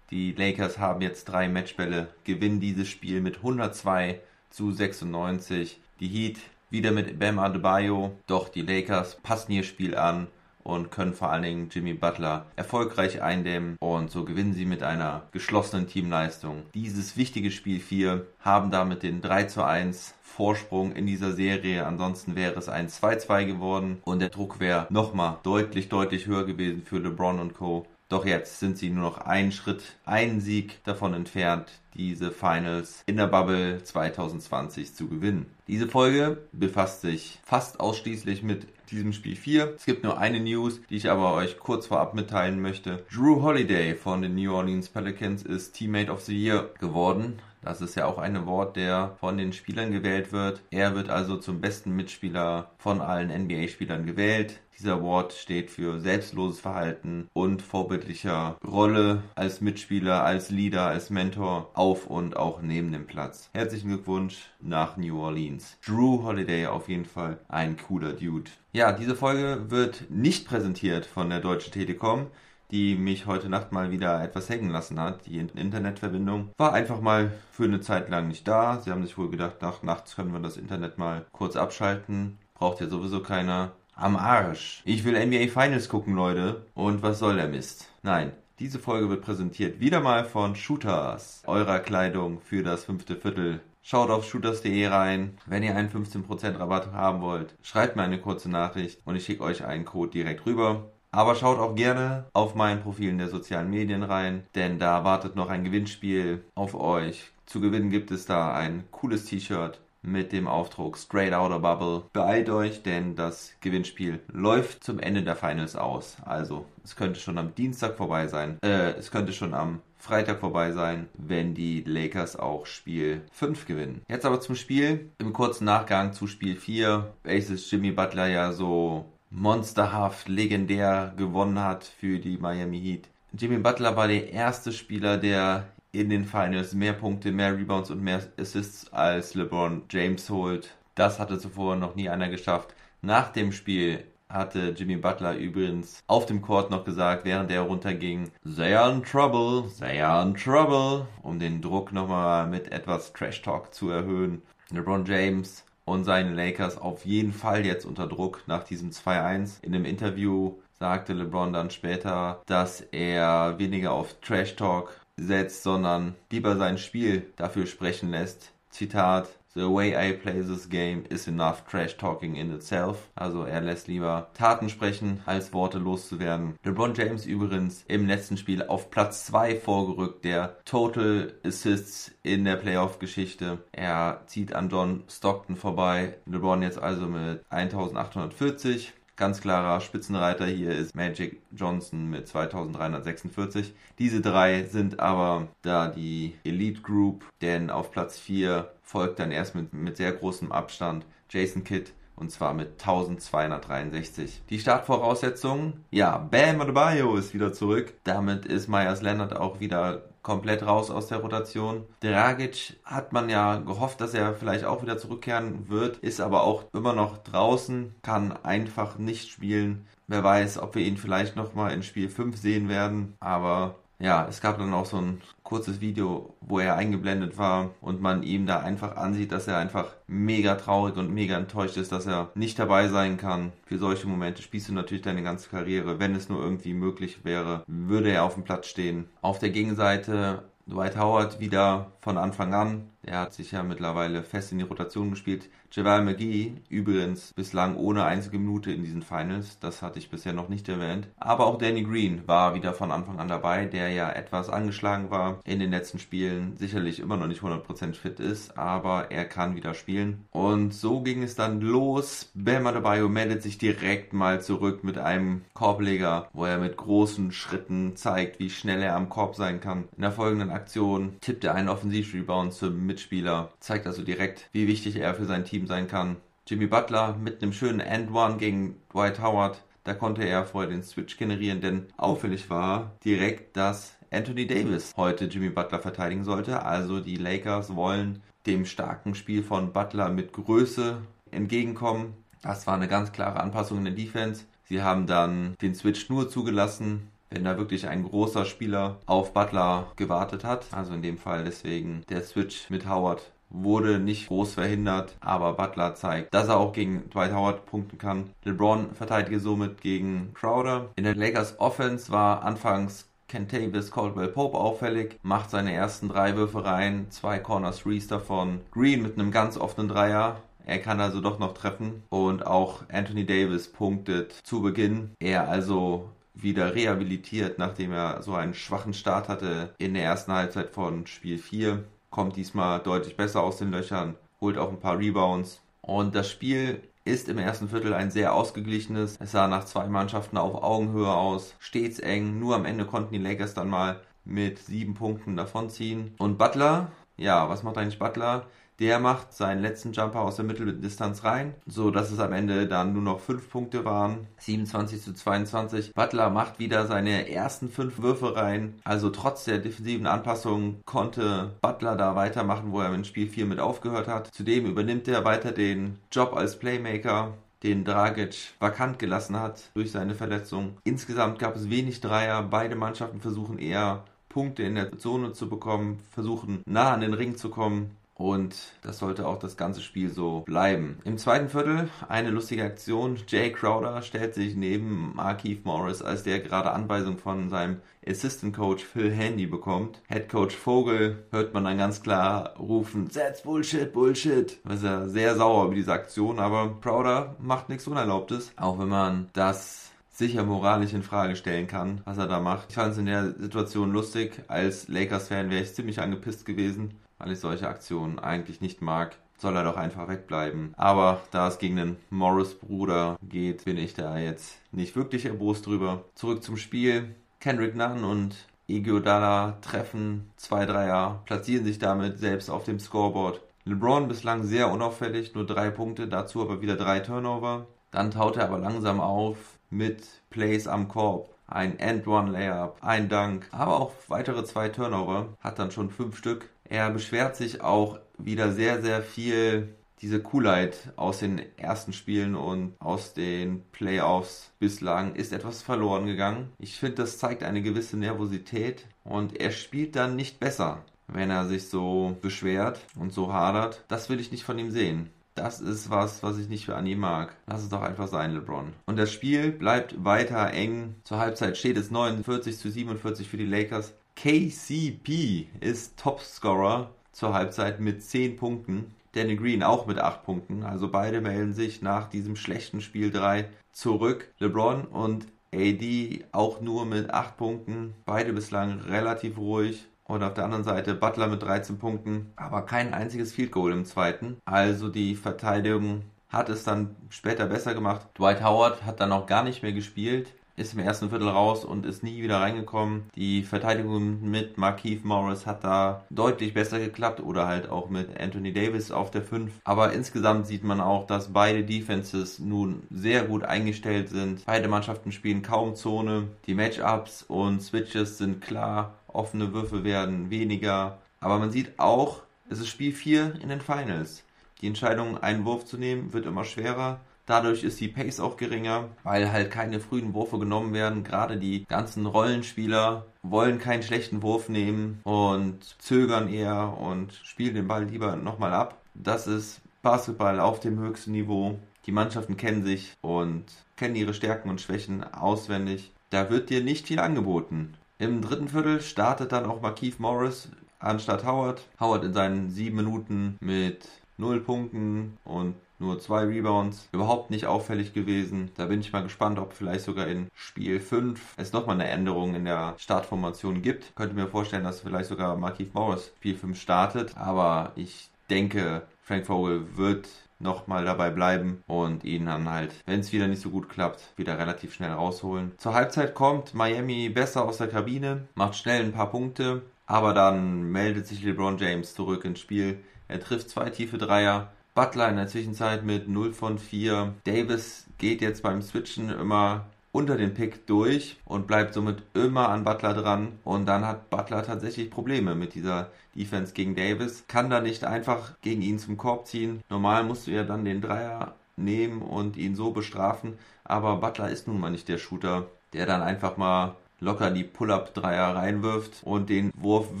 Die 0.10 0.32
Lakers 0.32 0.78
haben 0.78 1.00
jetzt 1.00 1.24
drei 1.24 1.48
Matchbälle, 1.48 2.08
gewinnen 2.24 2.60
dieses 2.60 2.88
Spiel 2.88 3.20
mit 3.20 3.38
102 3.38 4.20
zu 4.52 4.70
96. 4.70 5.80
Die 6.00 6.08
Heat 6.08 6.38
wieder 6.70 6.92
mit 6.92 7.18
Bam 7.18 7.38
Adebayo, 7.38 8.12
doch 8.26 8.48
die 8.48 8.62
Lakers 8.62 9.16
passen 9.22 9.52
ihr 9.52 9.62
Spiel 9.62 9.96
an 9.96 10.28
und 10.62 10.90
können 10.90 11.14
vor 11.14 11.30
allen 11.30 11.42
Dingen 11.42 11.68
Jimmy 11.70 11.92
Butler 11.92 12.46
erfolgreich 12.56 13.20
eindämmen 13.20 13.76
und 13.80 14.10
so 14.10 14.24
gewinnen 14.24 14.54
sie 14.54 14.64
mit 14.64 14.82
einer 14.82 15.22
geschlossenen 15.32 15.88
Teamleistung 15.88 16.62
dieses 16.74 17.16
wichtige 17.16 17.50
Spiel 17.50 17.80
4, 17.80 18.26
haben 18.40 18.70
damit 18.70 19.02
den 19.02 19.20
3 19.20 19.44
zu 19.44 19.64
1 19.64 20.14
Vorsprung 20.22 20.92
in 20.92 21.06
dieser 21.06 21.32
Serie. 21.32 21.86
Ansonsten 21.86 22.36
wäre 22.36 22.58
es 22.58 22.68
ein 22.68 22.88
2-2 22.88 23.44
geworden 23.44 23.98
und 24.04 24.20
der 24.20 24.30
Druck 24.30 24.60
wäre 24.60 24.86
nochmal 24.88 25.38
deutlich, 25.42 25.88
deutlich 25.88 26.26
höher 26.26 26.46
gewesen 26.46 26.82
für 26.84 26.98
LeBron 26.98 27.38
und 27.38 27.54
Co. 27.54 27.86
Doch 28.12 28.26
jetzt 28.26 28.60
sind 28.60 28.76
sie 28.76 28.90
nur 28.90 29.04
noch 29.04 29.18
einen 29.22 29.52
Schritt, 29.52 29.96
einen 30.04 30.42
Sieg 30.42 30.84
davon 30.84 31.14
entfernt, 31.14 31.70
diese 31.94 32.30
Finals 32.30 33.02
in 33.06 33.16
der 33.16 33.26
Bubble 33.26 33.82
2020 33.82 34.94
zu 34.94 35.08
gewinnen. 35.08 35.46
Diese 35.66 35.88
Folge 35.88 36.46
befasst 36.52 37.00
sich 37.00 37.38
fast 37.42 37.80
ausschließlich 37.80 38.42
mit 38.42 38.66
diesem 38.90 39.14
Spiel 39.14 39.34
4. 39.34 39.76
Es 39.76 39.86
gibt 39.86 40.04
nur 40.04 40.18
eine 40.18 40.40
News, 40.40 40.82
die 40.90 40.96
ich 40.96 41.08
aber 41.08 41.32
euch 41.32 41.58
kurz 41.58 41.86
vorab 41.86 42.12
mitteilen 42.12 42.60
möchte. 42.60 43.02
Drew 43.10 43.40
Holiday 43.40 43.94
von 43.94 44.20
den 44.20 44.34
New 44.34 44.52
Orleans 44.52 44.90
Pelicans 44.90 45.42
ist 45.42 45.72
Teammate 45.72 46.12
of 46.12 46.20
the 46.20 46.38
Year 46.38 46.68
geworden. 46.80 47.38
Das 47.62 47.80
ist 47.80 47.94
ja 47.94 48.06
auch 48.06 48.18
ein 48.18 48.36
Award, 48.36 48.76
der 48.76 49.16
von 49.20 49.38
den 49.38 49.52
Spielern 49.52 49.92
gewählt 49.92 50.32
wird. 50.32 50.62
Er 50.70 50.96
wird 50.96 51.08
also 51.08 51.36
zum 51.36 51.60
besten 51.60 51.94
Mitspieler 51.94 52.72
von 52.78 53.00
allen 53.00 53.30
NBA-Spielern 53.30 54.04
gewählt. 54.04 54.60
Dieser 54.76 54.94
Award 54.94 55.32
steht 55.32 55.70
für 55.70 56.00
selbstloses 56.00 56.58
Verhalten 56.58 57.28
und 57.34 57.62
vorbildlicher 57.62 58.56
Rolle 58.66 59.22
als 59.36 59.60
Mitspieler, 59.60 60.24
als 60.24 60.50
Leader, 60.50 60.86
als 60.86 61.10
Mentor 61.10 61.70
auf 61.74 62.08
und 62.08 62.36
auch 62.36 62.62
neben 62.62 62.90
dem 62.90 63.06
Platz. 63.06 63.48
Herzlichen 63.54 63.90
Glückwunsch 63.90 64.50
nach 64.60 64.96
New 64.96 65.20
Orleans. 65.20 65.78
Drew 65.86 66.24
Holiday 66.24 66.66
auf 66.66 66.88
jeden 66.88 67.04
Fall 67.04 67.38
ein 67.48 67.76
cooler 67.76 68.14
Dude. 68.14 68.50
Ja, 68.72 68.90
diese 68.90 69.14
Folge 69.14 69.66
wird 69.68 70.10
nicht 70.10 70.48
präsentiert 70.48 71.06
von 71.06 71.30
der 71.30 71.40
Deutschen 71.40 71.72
Telekom 71.72 72.26
die 72.72 72.96
mich 72.96 73.26
heute 73.26 73.48
Nacht 73.48 73.70
mal 73.70 73.90
wieder 73.90 74.22
etwas 74.24 74.48
hängen 74.48 74.70
lassen 74.70 74.98
hat. 74.98 75.26
Die 75.26 75.38
Internetverbindung 75.38 76.48
war 76.56 76.72
einfach 76.72 77.00
mal 77.00 77.30
für 77.52 77.64
eine 77.64 77.80
Zeit 77.80 78.08
lang 78.08 78.28
nicht 78.28 78.48
da. 78.48 78.80
Sie 78.80 78.90
haben 78.90 79.04
sich 79.04 79.18
wohl 79.18 79.30
gedacht, 79.30 79.60
nach 79.60 79.82
nachts 79.82 80.16
können 80.16 80.32
wir 80.32 80.40
das 80.40 80.56
Internet 80.56 80.98
mal 80.98 81.26
kurz 81.32 81.54
abschalten. 81.54 82.38
Braucht 82.54 82.80
ja 82.80 82.88
sowieso 82.88 83.22
keiner. 83.22 83.72
Am 83.94 84.16
Arsch. 84.16 84.82
Ich 84.86 85.04
will 85.04 85.14
NBA 85.14 85.48
Finals 85.48 85.90
gucken, 85.90 86.14
Leute. 86.14 86.64
Und 86.74 87.02
was 87.02 87.18
soll 87.18 87.36
der 87.36 87.48
Mist? 87.48 87.90
Nein. 88.02 88.32
Diese 88.58 88.78
Folge 88.78 89.08
wird 89.08 89.22
präsentiert 89.22 89.80
wieder 89.80 90.00
mal 90.00 90.24
von 90.24 90.54
Shooters, 90.54 91.42
eurer 91.46 91.80
Kleidung 91.80 92.40
für 92.40 92.62
das 92.62 92.84
fünfte 92.84 93.16
Viertel. 93.16 93.60
Schaut 93.82 94.10
auf 94.10 94.24
shooters.de 94.24 94.86
rein. 94.86 95.36
Wenn 95.46 95.64
ihr 95.64 95.74
einen 95.74 95.90
15% 95.90 96.60
Rabatt 96.60 96.92
haben 96.92 97.20
wollt, 97.20 97.56
schreibt 97.62 97.96
mir 97.96 98.04
eine 98.04 98.20
kurze 98.20 98.48
Nachricht 98.48 99.00
und 99.04 99.16
ich 99.16 99.24
schicke 99.24 99.42
euch 99.42 99.64
einen 99.64 99.84
Code 99.84 100.12
direkt 100.12 100.46
rüber. 100.46 100.91
Aber 101.12 101.34
schaut 101.34 101.58
auch 101.58 101.74
gerne 101.74 102.24
auf 102.32 102.54
meinen 102.54 102.80
Profilen 102.82 103.18
der 103.18 103.28
sozialen 103.28 103.68
Medien 103.68 104.02
rein, 104.02 104.44
denn 104.54 104.78
da 104.78 105.04
wartet 105.04 105.36
noch 105.36 105.50
ein 105.50 105.62
Gewinnspiel 105.62 106.42
auf 106.54 106.74
euch. 106.74 107.30
Zu 107.44 107.60
gewinnen 107.60 107.90
gibt 107.90 108.10
es 108.10 108.24
da 108.24 108.54
ein 108.54 108.84
cooles 108.90 109.26
T-Shirt 109.26 109.78
mit 110.00 110.32
dem 110.32 110.48
Aufdruck 110.48 110.96
Straight 110.96 111.34
Outta 111.34 111.58
Bubble. 111.58 112.04
Beeilt 112.14 112.48
euch, 112.48 112.82
denn 112.82 113.14
das 113.14 113.52
Gewinnspiel 113.60 114.20
läuft 114.32 114.82
zum 114.82 114.98
Ende 114.98 115.22
der 115.22 115.36
Finals 115.36 115.76
aus. 115.76 116.16
Also, 116.24 116.64
es 116.82 116.96
könnte 116.96 117.20
schon 117.20 117.38
am 117.38 117.54
Dienstag 117.54 117.96
vorbei 117.96 118.26
sein. 118.26 118.58
Äh, 118.62 118.92
es 118.92 119.10
könnte 119.10 119.32
schon 119.32 119.54
am 119.54 119.80
Freitag 119.98 120.40
vorbei 120.40 120.72
sein, 120.72 121.08
wenn 121.14 121.54
die 121.54 121.84
Lakers 121.86 122.36
auch 122.36 122.66
Spiel 122.66 123.22
5 123.32 123.66
gewinnen. 123.66 124.02
Jetzt 124.08 124.26
aber 124.26 124.40
zum 124.40 124.56
Spiel. 124.56 125.10
Im 125.18 125.32
kurzen 125.32 125.64
Nachgang 125.64 126.12
zu 126.12 126.26
Spiel 126.26 126.56
4, 126.56 127.12
welches 127.22 127.70
Jimmy 127.70 127.92
Butler 127.92 128.26
ja 128.26 128.52
so 128.52 129.11
monsterhaft, 129.32 130.28
legendär 130.28 131.14
gewonnen 131.16 131.58
hat 131.58 131.84
für 131.84 132.18
die 132.18 132.36
Miami 132.36 132.80
Heat. 132.80 133.08
Jimmy 133.32 133.58
Butler 133.58 133.96
war 133.96 134.08
der 134.08 134.30
erste 134.30 134.72
Spieler, 134.72 135.16
der 135.16 135.68
in 135.90 136.10
den 136.10 136.24
Finals 136.24 136.74
mehr 136.74 136.92
Punkte, 136.92 137.32
mehr 137.32 137.56
Rebounds 137.56 137.90
und 137.90 138.02
mehr 138.02 138.22
Assists 138.38 138.92
als 138.92 139.34
LeBron 139.34 139.82
James 139.90 140.28
holt. 140.30 140.76
Das 140.94 141.18
hatte 141.18 141.38
zuvor 141.38 141.76
noch 141.76 141.94
nie 141.94 142.08
einer 142.08 142.28
geschafft. 142.28 142.74
Nach 143.00 143.32
dem 143.32 143.52
Spiel 143.52 144.04
hatte 144.28 144.74
Jimmy 144.76 144.96
Butler 144.96 145.36
übrigens 145.36 146.02
auf 146.06 146.26
dem 146.26 146.40
Court 146.40 146.70
noch 146.70 146.84
gesagt, 146.84 147.24
während 147.24 147.50
er 147.50 147.62
runterging, 147.62 148.30
they 148.56 148.74
are 148.74 148.92
in 148.92 149.02
trouble, 149.02 149.70
they 149.78 150.00
are 150.00 150.26
in 150.26 150.34
trouble, 150.34 151.06
um 151.22 151.38
den 151.38 151.60
Druck 151.60 151.92
nochmal 151.92 152.46
mit 152.46 152.72
etwas 152.72 153.12
Trash 153.12 153.42
Talk 153.42 153.74
zu 153.74 153.90
erhöhen. 153.90 154.42
LeBron 154.70 155.04
James 155.04 155.64
und 155.84 156.04
seine 156.04 156.34
Lakers 156.34 156.78
auf 156.78 157.04
jeden 157.04 157.32
Fall 157.32 157.66
jetzt 157.66 157.84
unter 157.84 158.06
Druck 158.06 158.42
nach 158.46 158.64
diesem 158.64 158.90
2-1. 158.90 159.62
In 159.62 159.74
einem 159.74 159.84
Interview 159.84 160.54
sagte 160.78 161.12
LeBron 161.12 161.52
dann 161.52 161.70
später, 161.70 162.42
dass 162.46 162.80
er 162.80 163.58
weniger 163.58 163.92
auf 163.92 164.20
Trash 164.20 164.56
Talk 164.56 165.00
setzt, 165.16 165.62
sondern 165.62 166.14
lieber 166.30 166.56
sein 166.56 166.78
Spiel 166.78 167.32
dafür 167.36 167.66
sprechen 167.66 168.10
lässt. 168.10 168.52
Zitat, 168.70 169.28
The 169.54 169.70
way 169.70 169.94
I 169.94 170.12
play 170.12 170.40
this 170.40 170.70
game 170.70 171.04
is 171.10 171.28
enough 171.28 171.66
trash 171.66 171.98
talking 171.98 172.36
in 172.36 172.50
itself. 172.52 173.10
Also 173.14 173.44
er 173.44 173.60
lässt 173.60 173.86
lieber 173.86 174.30
Taten 174.32 174.70
sprechen, 174.70 175.20
als 175.26 175.52
Worte 175.52 175.78
loszuwerden. 175.78 176.54
LeBron 176.64 176.94
James 176.94 177.26
übrigens 177.26 177.84
im 177.86 178.06
letzten 178.06 178.38
Spiel 178.38 178.62
auf 178.62 178.90
Platz 178.90 179.26
2 179.26 179.56
vorgerückt, 179.56 180.24
der 180.24 180.56
Total 180.64 181.34
Assists 181.44 182.12
in 182.22 182.44
der 182.44 182.56
Playoff-Geschichte. 182.56 183.58
Er 183.72 184.22
zieht 184.26 184.54
an 184.54 184.70
John 184.70 185.04
Stockton 185.10 185.56
vorbei. 185.56 186.16
LeBron 186.24 186.62
jetzt 186.62 186.78
also 186.80 187.06
mit 187.06 187.44
1840. 187.50 188.94
Ganz 189.16 189.42
klarer 189.42 189.80
Spitzenreiter 189.80 190.46
hier 190.46 190.70
ist 190.70 190.96
Magic 190.96 191.42
Johnson 191.54 192.08
mit 192.08 192.26
2346. 192.26 193.74
Diese 193.98 194.22
drei 194.22 194.64
sind 194.64 195.00
aber 195.00 195.48
da 195.60 195.88
die 195.88 196.34
Elite 196.44 196.80
Group, 196.80 197.24
denn 197.42 197.68
auf 197.68 197.90
Platz 197.90 198.18
4 198.18 198.72
folgt 198.82 199.18
dann 199.18 199.30
erst 199.30 199.54
mit, 199.54 199.74
mit 199.74 199.98
sehr 199.98 200.12
großem 200.12 200.50
Abstand 200.50 201.04
Jason 201.28 201.62
Kidd 201.62 201.92
und 202.16 202.30
zwar 202.30 202.54
mit 202.54 202.80
1263. 202.80 204.42
Die 204.48 204.58
Startvoraussetzungen, 204.58 205.84
ja, 205.90 206.16
Bam 206.18 206.60
Adebayo 206.60 207.16
ist 207.16 207.34
wieder 207.34 207.52
zurück. 207.52 207.94
Damit 208.04 208.46
ist 208.46 208.68
Myers 208.68 209.02
Leonard 209.02 209.36
auch 209.36 209.60
wieder 209.60 210.04
komplett 210.22 210.64
raus 210.64 210.90
aus 210.90 211.08
der 211.08 211.18
Rotation. 211.18 211.84
Dragic 212.00 212.80
hat 212.84 213.12
man 213.12 213.28
ja 213.28 213.56
gehofft, 213.56 214.00
dass 214.00 214.14
er 214.14 214.34
vielleicht 214.34 214.64
auch 214.64 214.82
wieder 214.82 214.98
zurückkehren 214.98 215.68
wird, 215.68 215.98
ist 215.98 216.20
aber 216.20 216.44
auch 216.44 216.64
immer 216.72 216.92
noch 216.92 217.18
draußen, 217.18 217.94
kann 218.02 218.32
einfach 218.44 218.98
nicht 218.98 219.30
spielen. 219.30 219.86
Wer 220.06 220.24
weiß, 220.24 220.58
ob 220.58 220.74
wir 220.74 220.82
ihn 220.82 220.96
vielleicht 220.96 221.36
nochmal 221.36 221.72
in 221.72 221.82
Spiel 221.82 222.08
5 222.08 222.36
sehen 222.36 222.68
werden, 222.68 223.14
aber 223.20 223.76
ja, 224.02 224.26
es 224.28 224.40
gab 224.40 224.58
dann 224.58 224.74
auch 224.74 224.86
so 224.86 224.96
ein 224.96 225.22
kurzes 225.44 225.80
Video, 225.80 226.34
wo 226.40 226.58
er 226.58 226.74
eingeblendet 226.74 227.38
war 227.38 227.70
und 227.80 228.00
man 228.00 228.24
ihm 228.24 228.46
da 228.46 228.58
einfach 228.58 228.96
ansieht, 228.96 229.30
dass 229.30 229.46
er 229.46 229.58
einfach 229.58 229.94
mega 230.08 230.56
traurig 230.56 230.96
und 230.96 231.14
mega 231.14 231.36
enttäuscht 231.36 231.76
ist, 231.76 231.92
dass 231.92 232.06
er 232.06 232.30
nicht 232.34 232.58
dabei 232.58 232.88
sein 232.88 233.16
kann. 233.16 233.52
Für 233.64 233.78
solche 233.78 234.08
Momente 234.08 234.42
spielst 234.42 234.68
du 234.68 234.72
natürlich 234.72 235.04
deine 235.04 235.22
ganze 235.22 235.48
Karriere. 235.48 236.00
Wenn 236.00 236.16
es 236.16 236.28
nur 236.28 236.42
irgendwie 236.42 236.74
möglich 236.74 237.24
wäre, 237.24 237.62
würde 237.68 238.10
er 238.10 238.24
auf 238.24 238.34
dem 238.34 238.42
Platz 238.42 238.66
stehen. 238.66 239.08
Auf 239.20 239.38
der 239.38 239.50
Gegenseite 239.50 240.42
Dwight 240.68 240.96
Howard 240.96 241.38
wieder 241.38 241.92
von 242.00 242.18
Anfang 242.18 242.54
an. 242.54 242.91
Der 243.06 243.18
hat 243.18 243.34
sich 243.34 243.52
ja 243.52 243.62
mittlerweile 243.62 244.22
fest 244.22 244.52
in 244.52 244.58
die 244.58 244.64
Rotation 244.64 245.10
gespielt. 245.10 245.48
Javal 245.72 246.04
McGee 246.04 246.52
übrigens 246.68 247.32
bislang 247.32 247.76
ohne 247.76 248.04
einzige 248.04 248.38
Minute 248.38 248.70
in 248.70 248.84
diesen 248.84 249.02
Finals. 249.02 249.58
Das 249.58 249.80
hatte 249.80 249.98
ich 249.98 250.10
bisher 250.10 250.34
noch 250.34 250.48
nicht 250.48 250.68
erwähnt. 250.68 251.08
Aber 251.16 251.46
auch 251.46 251.58
Danny 251.58 251.82
Green 251.82 252.22
war 252.26 252.54
wieder 252.54 252.74
von 252.74 252.92
Anfang 252.92 253.18
an 253.18 253.28
dabei, 253.28 253.64
der 253.64 253.88
ja 253.88 254.10
etwas 254.10 254.50
angeschlagen 254.50 255.10
war 255.10 255.40
in 255.44 255.58
den 255.58 255.70
letzten 255.70 255.98
Spielen. 255.98 256.56
Sicherlich 256.58 257.00
immer 257.00 257.16
noch 257.16 257.26
nicht 257.26 257.40
100% 257.40 257.94
fit 257.94 258.20
ist, 258.20 258.58
aber 258.58 259.10
er 259.10 259.24
kann 259.24 259.56
wieder 259.56 259.74
spielen. 259.74 260.26
Und 260.30 260.74
so 260.74 261.00
ging 261.00 261.22
es 261.22 261.34
dann 261.34 261.60
los. 261.60 262.30
Bam 262.34 262.66
Adebayo 262.66 263.08
meldet 263.08 263.42
sich 263.42 263.56
direkt 263.56 264.12
mal 264.12 264.42
zurück 264.42 264.84
mit 264.84 264.98
einem 264.98 265.42
Korbleger, 265.54 266.28
wo 266.34 266.44
er 266.44 266.58
mit 266.58 266.76
großen 266.76 267.32
Schritten 267.32 267.96
zeigt, 267.96 268.38
wie 268.38 268.50
schnell 268.50 268.82
er 268.82 268.94
am 268.94 269.08
Korb 269.08 269.36
sein 269.36 269.60
kann. 269.60 269.88
In 269.96 270.02
der 270.02 270.12
folgenden 270.12 270.50
Aktion 270.50 271.16
tippt 271.20 271.44
er 271.44 271.54
einen 271.54 271.70
Offensivrebound 271.70 272.52
zum 272.52 272.91
Mitspieler, 272.92 273.50
zeigt 273.58 273.86
also 273.86 274.02
direkt, 274.02 274.50
wie 274.52 274.68
wichtig 274.68 274.96
er 274.96 275.14
für 275.14 275.24
sein 275.24 275.46
Team 275.46 275.66
sein 275.66 275.88
kann. 275.88 276.16
Jimmy 276.46 276.66
Butler 276.66 277.16
mit 277.16 277.42
einem 277.42 277.54
schönen 277.54 277.80
End-One 277.80 278.36
gegen 278.36 278.76
Dwight 278.92 279.20
Howard. 279.22 279.62
Da 279.84 279.94
konnte 279.94 280.22
er 280.22 280.44
vorher 280.44 280.70
den 280.70 280.82
Switch 280.82 281.16
generieren, 281.16 281.62
denn 281.62 281.86
auffällig 281.96 282.50
war 282.50 282.92
direkt, 283.04 283.56
dass 283.56 283.96
Anthony 284.10 284.46
Davis 284.46 284.92
heute 284.96 285.24
Jimmy 285.24 285.48
Butler 285.48 285.78
verteidigen 285.78 286.24
sollte. 286.24 286.62
Also 286.64 287.00
die 287.00 287.16
Lakers 287.16 287.74
wollen 287.74 288.20
dem 288.46 288.66
starken 288.66 289.14
Spiel 289.14 289.42
von 289.42 289.72
Butler 289.72 290.10
mit 290.10 290.34
Größe 290.34 290.98
entgegenkommen. 291.30 292.12
Das 292.42 292.66
war 292.66 292.74
eine 292.74 292.88
ganz 292.88 293.12
klare 293.12 293.40
Anpassung 293.40 293.78
in 293.78 293.84
der 293.84 293.94
Defense. 293.94 294.44
Sie 294.64 294.82
haben 294.82 295.06
dann 295.06 295.54
den 295.62 295.74
Switch 295.74 296.10
nur 296.10 296.28
zugelassen, 296.28 297.08
wenn 297.34 297.44
da 297.44 297.56
wirklich 297.56 297.88
ein 297.88 298.04
großer 298.04 298.44
Spieler 298.44 298.98
auf 299.06 299.32
Butler 299.32 299.92
gewartet 299.96 300.44
hat. 300.44 300.66
Also 300.72 300.94
in 300.94 301.02
dem 301.02 301.18
Fall 301.18 301.44
deswegen 301.44 302.02
der 302.08 302.22
Switch 302.22 302.70
mit 302.70 302.88
Howard 302.88 303.22
wurde 303.52 303.98
nicht 303.98 304.28
groß 304.28 304.54
verhindert, 304.54 305.16
aber 305.20 305.52
Butler 305.52 305.94
zeigt, 305.94 306.32
dass 306.32 306.48
er 306.48 306.58
auch 306.58 306.72
gegen 306.72 307.10
Dwight 307.10 307.34
Howard 307.34 307.66
punkten 307.66 307.98
kann. 307.98 308.30
LeBron 308.44 308.94
verteidige 308.94 309.40
somit 309.40 309.80
gegen 309.80 310.32
Crowder. 310.34 310.88
In 310.96 311.04
der 311.04 311.14
Lakers 311.14 311.58
Offense 311.60 312.10
war 312.10 312.42
anfangs 312.44 313.08
Kentavis 313.28 313.90
Caldwell 313.90 314.28
Pope 314.28 314.58
auffällig, 314.58 315.18
macht 315.22 315.50
seine 315.50 315.72
ersten 315.72 316.08
drei 316.08 316.36
Würfe 316.36 316.64
rein, 316.64 317.06
zwei 317.10 317.38
Corner 317.38 317.72
Threes 317.72 318.06
davon. 318.06 318.60
Green 318.70 319.02
mit 319.02 319.18
einem 319.18 319.30
ganz 319.30 319.56
offenen 319.56 319.88
Dreier. 319.88 320.36
Er 320.66 320.78
kann 320.78 321.00
also 321.00 321.20
doch 321.20 321.38
noch 321.38 321.54
treffen. 321.54 322.02
Und 322.10 322.46
auch 322.46 322.82
Anthony 322.90 323.24
Davis 323.24 323.68
punktet 323.68 324.32
zu 324.44 324.60
Beginn. 324.60 325.12
Er 325.18 325.48
also 325.48 326.10
wieder 326.34 326.74
rehabilitiert, 326.74 327.58
nachdem 327.58 327.92
er 327.92 328.22
so 328.22 328.34
einen 328.34 328.54
schwachen 328.54 328.94
Start 328.94 329.28
hatte 329.28 329.74
in 329.78 329.94
der 329.94 330.04
ersten 330.04 330.32
Halbzeit 330.32 330.70
von 330.70 331.06
Spiel 331.06 331.38
4 331.38 331.84
kommt 332.12 332.36
diesmal 332.36 332.78
deutlich 332.78 333.16
besser 333.16 333.42
aus 333.42 333.56
den 333.56 333.72
Löchern, 333.72 334.14
holt 334.40 334.58
auch 334.58 334.68
ein 334.68 334.78
paar 334.78 334.98
Rebounds. 334.98 335.60
Und 335.80 336.14
das 336.14 336.30
Spiel 336.30 336.82
ist 337.04 337.28
im 337.28 337.38
ersten 337.38 337.68
Viertel 337.68 337.94
ein 337.94 338.12
sehr 338.12 338.34
ausgeglichenes. 338.34 339.16
Es 339.18 339.32
sah 339.32 339.48
nach 339.48 339.64
zwei 339.64 339.88
Mannschaften 339.88 340.36
auf 340.36 340.62
Augenhöhe 340.62 341.12
aus, 341.12 341.56
stets 341.58 341.98
eng. 341.98 342.38
Nur 342.38 342.54
am 342.54 342.66
Ende 342.66 342.84
konnten 342.84 343.14
die 343.14 343.18
Lakers 343.18 343.54
dann 343.54 343.68
mal 343.68 344.00
mit 344.24 344.60
sieben 344.60 344.94
Punkten 344.94 345.36
davonziehen. 345.36 346.14
Und 346.18 346.38
Butler, 346.38 346.92
ja, 347.16 347.48
was 347.48 347.64
macht 347.64 347.78
eigentlich 347.78 347.98
Butler? 347.98 348.46
Der 348.82 348.98
macht 348.98 349.32
seinen 349.32 349.62
letzten 349.62 349.92
Jumper 349.92 350.22
aus 350.22 350.34
der 350.34 350.44
Mitteldistanz 350.44 351.22
rein, 351.22 351.54
so 351.66 351.92
dass 351.92 352.10
es 352.10 352.18
am 352.18 352.32
Ende 352.32 352.66
dann 352.66 352.92
nur 352.92 353.02
noch 353.02 353.20
5 353.20 353.48
Punkte 353.48 353.84
waren. 353.84 354.26
27 354.38 355.00
zu 355.00 355.14
22. 355.14 355.94
Butler 355.94 356.30
macht 356.30 356.58
wieder 356.58 356.88
seine 356.88 357.30
ersten 357.30 357.68
5 357.68 358.02
Würfe 358.02 358.34
rein. 358.34 358.80
Also 358.82 359.10
trotz 359.10 359.44
der 359.44 359.58
defensiven 359.58 360.08
Anpassung 360.08 360.80
konnte 360.84 361.52
Butler 361.60 361.94
da 361.94 362.16
weitermachen, 362.16 362.72
wo 362.72 362.80
er 362.80 362.92
in 362.92 363.04
Spiel 363.04 363.28
4 363.28 363.46
mit 363.46 363.60
aufgehört 363.60 364.08
hat. 364.08 364.34
Zudem 364.34 364.66
übernimmt 364.66 365.06
er 365.06 365.24
weiter 365.24 365.52
den 365.52 366.00
Job 366.10 366.34
als 366.34 366.58
Playmaker 366.58 367.34
den 367.62 367.84
Dragic 367.84 368.34
vakant 368.58 368.98
gelassen 368.98 369.38
hat 369.38 369.70
durch 369.74 369.92
seine 369.92 370.16
Verletzung. 370.16 370.76
Insgesamt 370.82 371.38
gab 371.38 371.54
es 371.54 371.70
wenig 371.70 372.00
Dreier. 372.00 372.42
Beide 372.42 372.74
Mannschaften 372.74 373.20
versuchen 373.20 373.60
eher 373.60 374.02
Punkte 374.28 374.64
in 374.64 374.74
der 374.74 374.98
Zone 374.98 375.34
zu 375.34 375.48
bekommen, 375.48 376.00
versuchen 376.10 376.62
nah 376.66 376.92
an 376.94 377.02
den 377.02 377.14
Ring 377.14 377.36
zu 377.36 377.48
kommen. 377.48 377.96
Und 378.22 378.54
das 378.82 379.00
sollte 379.00 379.26
auch 379.26 379.40
das 379.40 379.56
ganze 379.56 379.80
Spiel 379.80 380.08
so 380.08 380.42
bleiben. 380.42 381.00
Im 381.02 381.18
zweiten 381.18 381.48
Viertel 381.48 381.88
eine 382.08 382.30
lustige 382.30 382.62
Aktion. 382.62 383.18
Jay 383.26 383.50
Crowder 383.50 384.00
stellt 384.00 384.34
sich 384.34 384.54
neben 384.54 385.12
Markeith 385.16 385.64
Morris, 385.64 386.02
als 386.02 386.22
der 386.22 386.38
gerade 386.38 386.70
Anweisung 386.70 387.18
von 387.18 387.50
seinem 387.50 387.80
Assistant 388.06 388.54
Coach 388.54 388.84
Phil 388.84 389.10
Handy 389.10 389.46
bekommt. 389.46 390.02
Head 390.06 390.28
Coach 390.28 390.54
Vogel 390.54 391.24
hört 391.32 391.52
man 391.52 391.64
dann 391.64 391.78
ganz 391.78 392.00
klar 392.00 392.54
rufen, 392.60 393.08
That's 393.08 393.42
Bullshit, 393.42 393.92
Bullshit. 393.92 394.56
Das 394.62 394.76
ist 394.76 394.84
ja 394.84 395.08
sehr 395.08 395.34
sauer 395.34 395.64
über 395.64 395.74
diese 395.74 395.92
Aktion, 395.92 396.38
aber 396.38 396.78
Crowder 396.80 397.34
macht 397.40 397.70
nichts 397.70 397.88
Unerlaubtes. 397.88 398.52
Auch 398.54 398.78
wenn 398.78 398.88
man 398.88 399.30
das 399.32 399.90
sicher 400.10 400.44
moralisch 400.44 400.92
in 400.92 401.02
Frage 401.02 401.34
stellen 401.34 401.66
kann, 401.66 402.02
was 402.04 402.18
er 402.18 402.28
da 402.28 402.38
macht. 402.38 402.66
Ich 402.68 402.76
fand 402.76 402.92
es 402.92 402.98
in 402.98 403.06
der 403.06 403.32
Situation 403.32 403.92
lustig. 403.92 404.42
Als 404.46 404.86
Lakers-Fan 404.86 405.50
wäre 405.50 405.62
ich 405.62 405.74
ziemlich 405.74 406.00
angepisst 406.00 406.46
gewesen 406.46 406.94
weil 407.22 407.32
ich 407.32 407.40
solche 407.40 407.68
Aktionen 407.68 408.18
eigentlich 408.18 408.60
nicht 408.60 408.82
mag, 408.82 409.16
soll 409.38 409.56
er 409.56 409.64
doch 409.64 409.76
einfach 409.76 410.08
wegbleiben. 410.08 410.74
Aber 410.76 411.20
da 411.30 411.48
es 411.48 411.58
gegen 411.58 411.76
den 411.76 411.96
Morris-Bruder 412.10 413.16
geht, 413.22 413.64
bin 413.64 413.76
ich 413.76 413.94
da 413.94 414.18
jetzt 414.18 414.58
nicht 414.72 414.96
wirklich 414.96 415.24
erbost 415.24 415.66
drüber. 415.66 416.04
Zurück 416.14 416.42
zum 416.42 416.56
Spiel. 416.56 417.14
Kendrick 417.40 417.76
Nunn 417.76 418.04
und 418.04 418.34
Iguodala 418.66 419.58
treffen 419.60 420.30
zwei 420.36 420.66
Dreier, 420.66 421.22
platzieren 421.24 421.64
sich 421.64 421.78
damit 421.78 422.18
selbst 422.18 422.50
auf 422.50 422.64
dem 422.64 422.78
Scoreboard. 422.78 423.40
LeBron 423.64 424.08
bislang 424.08 424.42
sehr 424.42 424.70
unauffällig, 424.70 425.34
nur 425.34 425.46
drei 425.46 425.70
Punkte, 425.70 426.08
dazu 426.08 426.42
aber 426.42 426.60
wieder 426.60 426.76
drei 426.76 427.00
Turnover. 427.00 427.66
Dann 427.92 428.10
taut 428.10 428.36
er 428.36 428.44
aber 428.44 428.58
langsam 428.58 429.00
auf 429.00 429.36
mit 429.70 430.04
Plays 430.30 430.66
am 430.66 430.88
Korb. 430.88 431.32
Ein 431.46 431.78
End-One-Layup, 431.78 432.78
ein 432.80 433.08
Dank, 433.08 433.46
aber 433.52 433.78
auch 433.78 433.92
weitere 434.08 434.44
zwei 434.44 434.68
Turnover, 434.68 435.28
hat 435.40 435.58
dann 435.58 435.70
schon 435.70 435.90
fünf 435.90 436.16
Stück. 436.16 436.48
Er 436.72 436.88
beschwert 436.88 437.36
sich 437.36 437.60
auch 437.60 437.98
wieder 438.16 438.50
sehr, 438.50 438.80
sehr 438.80 439.02
viel 439.02 439.74
diese 440.00 440.22
Coolheit 440.22 440.94
aus 440.96 441.18
den 441.18 441.42
ersten 441.58 441.92
Spielen 441.92 442.34
und 442.34 442.72
aus 442.78 443.12
den 443.12 443.62
Playoffs 443.72 444.52
bislang 444.58 445.14
ist 445.14 445.34
etwas 445.34 445.60
verloren 445.60 446.06
gegangen. 446.06 446.50
Ich 446.58 446.78
finde, 446.78 447.02
das 447.02 447.18
zeigt 447.18 447.42
eine 447.42 447.60
gewisse 447.60 447.98
Nervosität 447.98 448.86
und 449.04 449.38
er 449.38 449.50
spielt 449.50 449.96
dann 449.96 450.16
nicht 450.16 450.40
besser, 450.40 450.82
wenn 451.08 451.28
er 451.28 451.46
sich 451.46 451.68
so 451.68 452.16
beschwert 452.22 452.80
und 452.98 453.12
so 453.12 453.34
hadert. 453.34 453.84
Das 453.88 454.08
will 454.08 454.18
ich 454.18 454.32
nicht 454.32 454.44
von 454.44 454.58
ihm 454.58 454.70
sehen. 454.70 455.10
Das 455.34 455.60
ist 455.60 455.90
was, 455.90 456.22
was 456.22 456.38
ich 456.38 456.48
nicht 456.48 456.64
für 456.64 456.76
Annie 456.76 456.96
mag. 456.96 457.36
Lass 457.46 457.62
es 457.62 457.68
doch 457.68 457.82
einfach 457.82 458.08
sein, 458.08 458.32
LeBron. 458.32 458.72
Und 458.86 458.96
das 458.98 459.12
Spiel 459.12 459.52
bleibt 459.52 460.04
weiter 460.04 460.50
eng. 460.52 460.94
Zur 461.04 461.18
Halbzeit 461.18 461.58
steht 461.58 461.76
es 461.76 461.90
49 461.90 462.56
zu 462.56 462.70
47 462.70 463.28
für 463.28 463.36
die 463.36 463.44
Lakers. 463.44 463.92
KCP 464.16 465.48
ist 465.60 465.98
Topscorer 465.98 466.90
zur 467.12 467.34
Halbzeit 467.34 467.80
mit 467.80 468.02
10 468.02 468.36
Punkten. 468.36 468.94
Danny 469.12 469.36
Green 469.36 469.62
auch 469.62 469.86
mit 469.86 469.98
8 469.98 470.24
Punkten. 470.24 470.62
Also 470.62 470.90
beide 470.90 471.20
melden 471.20 471.52
sich 471.54 471.82
nach 471.82 472.08
diesem 472.08 472.36
schlechten 472.36 472.80
Spiel 472.80 473.10
3 473.10 473.48
zurück. 473.72 474.32
LeBron 474.38 474.84
und 474.84 475.26
AD 475.54 476.24
auch 476.32 476.60
nur 476.60 476.86
mit 476.86 477.10
8 477.10 477.36
Punkten. 477.36 477.94
Beide 478.04 478.32
bislang 478.32 478.80
relativ 478.80 479.38
ruhig. 479.38 479.86
Und 480.04 480.22
auf 480.22 480.34
der 480.34 480.44
anderen 480.44 480.64
Seite 480.64 480.94
Butler 480.94 481.28
mit 481.28 481.42
13 481.42 481.78
Punkten, 481.78 482.32
aber 482.36 482.62
kein 482.62 482.92
einziges 482.92 483.32
Field 483.32 483.52
Goal 483.52 483.72
im 483.72 483.84
zweiten. 483.84 484.36
Also 484.44 484.88
die 484.88 485.14
Verteidigung 485.14 486.02
hat 486.28 486.48
es 486.48 486.64
dann 486.64 486.96
später 487.08 487.46
besser 487.46 487.72
gemacht. 487.72 488.06
Dwight 488.18 488.42
Howard 488.42 488.84
hat 488.84 489.00
dann 489.00 489.12
auch 489.12 489.26
gar 489.26 489.44
nicht 489.44 489.62
mehr 489.62 489.72
gespielt 489.72 490.34
ist 490.56 490.74
im 490.74 490.80
ersten 490.80 491.08
Viertel 491.08 491.28
raus 491.28 491.64
und 491.64 491.86
ist 491.86 492.02
nie 492.02 492.22
wieder 492.22 492.40
reingekommen. 492.40 493.04
Die 493.14 493.42
Verteidigung 493.42 494.28
mit 494.28 494.58
Markeith 494.58 495.04
Morris 495.04 495.46
hat 495.46 495.64
da 495.64 496.04
deutlich 496.10 496.54
besser 496.54 496.78
geklappt 496.78 497.20
oder 497.20 497.46
halt 497.46 497.70
auch 497.70 497.88
mit 497.88 498.20
Anthony 498.20 498.52
Davis 498.52 498.90
auf 498.90 499.10
der 499.10 499.22
5. 499.22 499.52
Aber 499.64 499.92
insgesamt 499.92 500.46
sieht 500.46 500.64
man 500.64 500.80
auch, 500.80 501.06
dass 501.06 501.32
beide 501.32 501.64
Defenses 501.64 502.38
nun 502.38 502.82
sehr 502.90 503.24
gut 503.24 503.44
eingestellt 503.44 504.08
sind. 504.08 504.44
Beide 504.44 504.68
Mannschaften 504.68 505.12
spielen 505.12 505.42
kaum 505.42 505.74
Zone. 505.74 506.28
Die 506.46 506.54
Matchups 506.54 507.22
und 507.22 507.62
Switches 507.62 508.18
sind 508.18 508.40
klar. 508.40 508.94
Offene 509.06 509.52
Würfe 509.52 509.84
werden 509.84 510.30
weniger. 510.30 510.98
Aber 511.20 511.38
man 511.38 511.50
sieht 511.50 511.78
auch, 511.78 512.22
es 512.50 512.58
ist 512.58 512.68
Spiel 512.68 512.92
4 512.92 513.40
in 513.40 513.48
den 513.48 513.60
Finals. 513.60 514.24
Die 514.60 514.66
Entscheidung, 514.66 515.18
einen 515.18 515.44
Wurf 515.44 515.64
zu 515.64 515.76
nehmen, 515.76 516.12
wird 516.12 516.26
immer 516.26 516.44
schwerer. 516.44 517.00
Dadurch 517.26 517.62
ist 517.62 517.80
die 517.80 517.88
Pace 517.88 518.20
auch 518.20 518.36
geringer, 518.36 518.88
weil 519.04 519.30
halt 519.30 519.50
keine 519.50 519.80
frühen 519.80 520.14
Würfe 520.14 520.38
genommen 520.38 520.74
werden. 520.74 521.04
Gerade 521.04 521.36
die 521.36 521.64
ganzen 521.66 522.06
Rollenspieler 522.06 523.06
wollen 523.22 523.58
keinen 523.58 523.82
schlechten 523.82 524.22
Wurf 524.22 524.48
nehmen 524.48 525.00
und 525.04 525.76
zögern 525.80 526.28
eher 526.28 526.76
und 526.78 527.12
spielen 527.22 527.54
den 527.54 527.68
Ball 527.68 527.84
lieber 527.84 528.16
nochmal 528.16 528.52
ab. 528.52 528.80
Das 528.94 529.26
ist 529.26 529.60
Basketball 529.82 530.40
auf 530.40 530.60
dem 530.60 530.78
höchsten 530.78 531.12
Niveau. 531.12 531.58
Die 531.86 531.92
Mannschaften 531.92 532.36
kennen 532.36 532.64
sich 532.64 532.94
und 533.00 533.44
kennen 533.76 533.96
ihre 533.96 534.14
Stärken 534.14 534.50
und 534.50 534.60
Schwächen 534.60 535.02
auswendig. 535.04 535.92
Da 536.10 536.30
wird 536.30 536.50
dir 536.50 536.62
nicht 536.62 536.86
viel 536.88 536.98
angeboten. 536.98 537.74
Im 537.98 538.20
dritten 538.20 538.48
Viertel 538.48 538.80
startet 538.80 539.32
dann 539.32 539.46
auch 539.46 539.60
Markeith 539.60 539.98
Morris 539.98 540.48
anstatt 540.78 541.24
Howard. 541.24 541.62
Howard 541.80 542.04
in 542.04 542.12
seinen 542.12 542.50
sieben 542.50 542.76
Minuten 542.76 543.36
mit 543.40 543.88
null 544.18 544.40
Punkten 544.40 545.16
und 545.24 545.54
nur 545.82 546.00
zwei 546.00 546.24
Rebounds, 546.24 546.88
überhaupt 546.92 547.30
nicht 547.30 547.46
auffällig 547.46 547.92
gewesen. 547.92 548.50
Da 548.56 548.66
bin 548.66 548.80
ich 548.80 548.92
mal 548.92 549.02
gespannt, 549.02 549.38
ob 549.38 549.52
vielleicht 549.52 549.84
sogar 549.84 550.06
in 550.06 550.28
Spiel 550.34 550.80
5 550.80 551.34
es 551.36 551.52
nochmal 551.52 551.80
eine 551.80 551.90
Änderung 551.90 552.34
in 552.34 552.46
der 552.46 552.74
Startformation 552.78 553.60
gibt. 553.60 553.94
Könnte 553.94 554.14
mir 554.14 554.28
vorstellen, 554.28 554.64
dass 554.64 554.80
vielleicht 554.80 555.08
sogar 555.08 555.36
Markif 555.36 555.74
Morris 555.74 556.12
Spiel 556.16 556.36
5 556.36 556.58
startet, 556.58 557.16
aber 557.16 557.72
ich 557.76 558.10
denke, 558.30 558.82
Frank 559.02 559.26
Vogel 559.26 559.76
wird 559.76 560.08
nochmal 560.38 560.84
dabei 560.84 561.10
bleiben 561.10 561.62
und 561.66 562.04
ihn 562.04 562.26
dann 562.26 562.48
halt, 562.48 562.74
wenn 562.86 563.00
es 563.00 563.12
wieder 563.12 563.28
nicht 563.28 563.42
so 563.42 563.50
gut 563.50 563.68
klappt, 563.68 564.00
wieder 564.16 564.38
relativ 564.38 564.74
schnell 564.74 564.92
rausholen. 564.92 565.52
Zur 565.58 565.74
Halbzeit 565.74 566.14
kommt 566.14 566.54
Miami 566.54 567.08
besser 567.08 567.44
aus 567.44 567.58
der 567.58 567.68
Kabine, 567.68 568.28
macht 568.34 568.56
schnell 568.56 568.82
ein 568.82 568.92
paar 568.92 569.10
Punkte. 569.10 569.62
Aber 569.86 570.14
dann 570.14 570.70
meldet 570.70 571.06
sich 571.06 571.22
LeBron 571.22 571.58
James 571.58 571.94
zurück 571.94 572.24
ins 572.24 572.40
Spiel. 572.40 572.78
Er 573.08 573.20
trifft 573.20 573.50
zwei 573.50 573.68
tiefe 573.68 573.98
Dreier. 573.98 574.50
Butler 574.74 575.10
in 575.10 575.16
der 575.16 575.28
Zwischenzeit 575.28 575.84
mit 575.84 576.08
0 576.08 576.32
von 576.32 576.58
4. 576.58 577.12
Davis 577.24 577.84
geht 577.98 578.22
jetzt 578.22 578.42
beim 578.42 578.62
Switchen 578.62 579.10
immer 579.10 579.66
unter 579.92 580.16
den 580.16 580.32
Pick 580.32 580.66
durch 580.66 581.18
und 581.26 581.46
bleibt 581.46 581.74
somit 581.74 582.02
immer 582.14 582.48
an 582.48 582.64
Butler 582.64 582.94
dran. 582.94 583.38
Und 583.44 583.66
dann 583.66 583.86
hat 583.86 584.08
Butler 584.08 584.42
tatsächlich 584.42 584.90
Probleme 584.90 585.34
mit 585.34 585.54
dieser 585.54 585.90
Defense 586.16 586.54
gegen 586.54 586.74
Davis. 586.74 587.24
Kann 587.28 587.50
da 587.50 587.60
nicht 587.60 587.84
einfach 587.84 588.32
gegen 588.40 588.62
ihn 588.62 588.78
zum 588.78 588.96
Korb 588.96 589.26
ziehen. 589.26 589.62
Normal 589.68 590.04
musst 590.04 590.26
du 590.26 590.30
ja 590.30 590.42
dann 590.42 590.64
den 590.64 590.80
Dreier 590.80 591.34
nehmen 591.58 592.00
und 592.00 592.38
ihn 592.38 592.56
so 592.56 592.70
bestrafen. 592.70 593.34
Aber 593.64 593.96
Butler 593.96 594.30
ist 594.30 594.48
nun 594.48 594.58
mal 594.58 594.70
nicht 594.70 594.88
der 594.88 594.96
Shooter, 594.96 595.48
der 595.74 595.84
dann 595.84 596.00
einfach 596.00 596.38
mal 596.38 596.76
locker 596.98 597.30
die 597.30 597.44
Pull-Up-Dreier 597.44 598.36
reinwirft. 598.36 599.02
Und 599.04 599.28
den 599.28 599.52
Wurf 599.54 600.00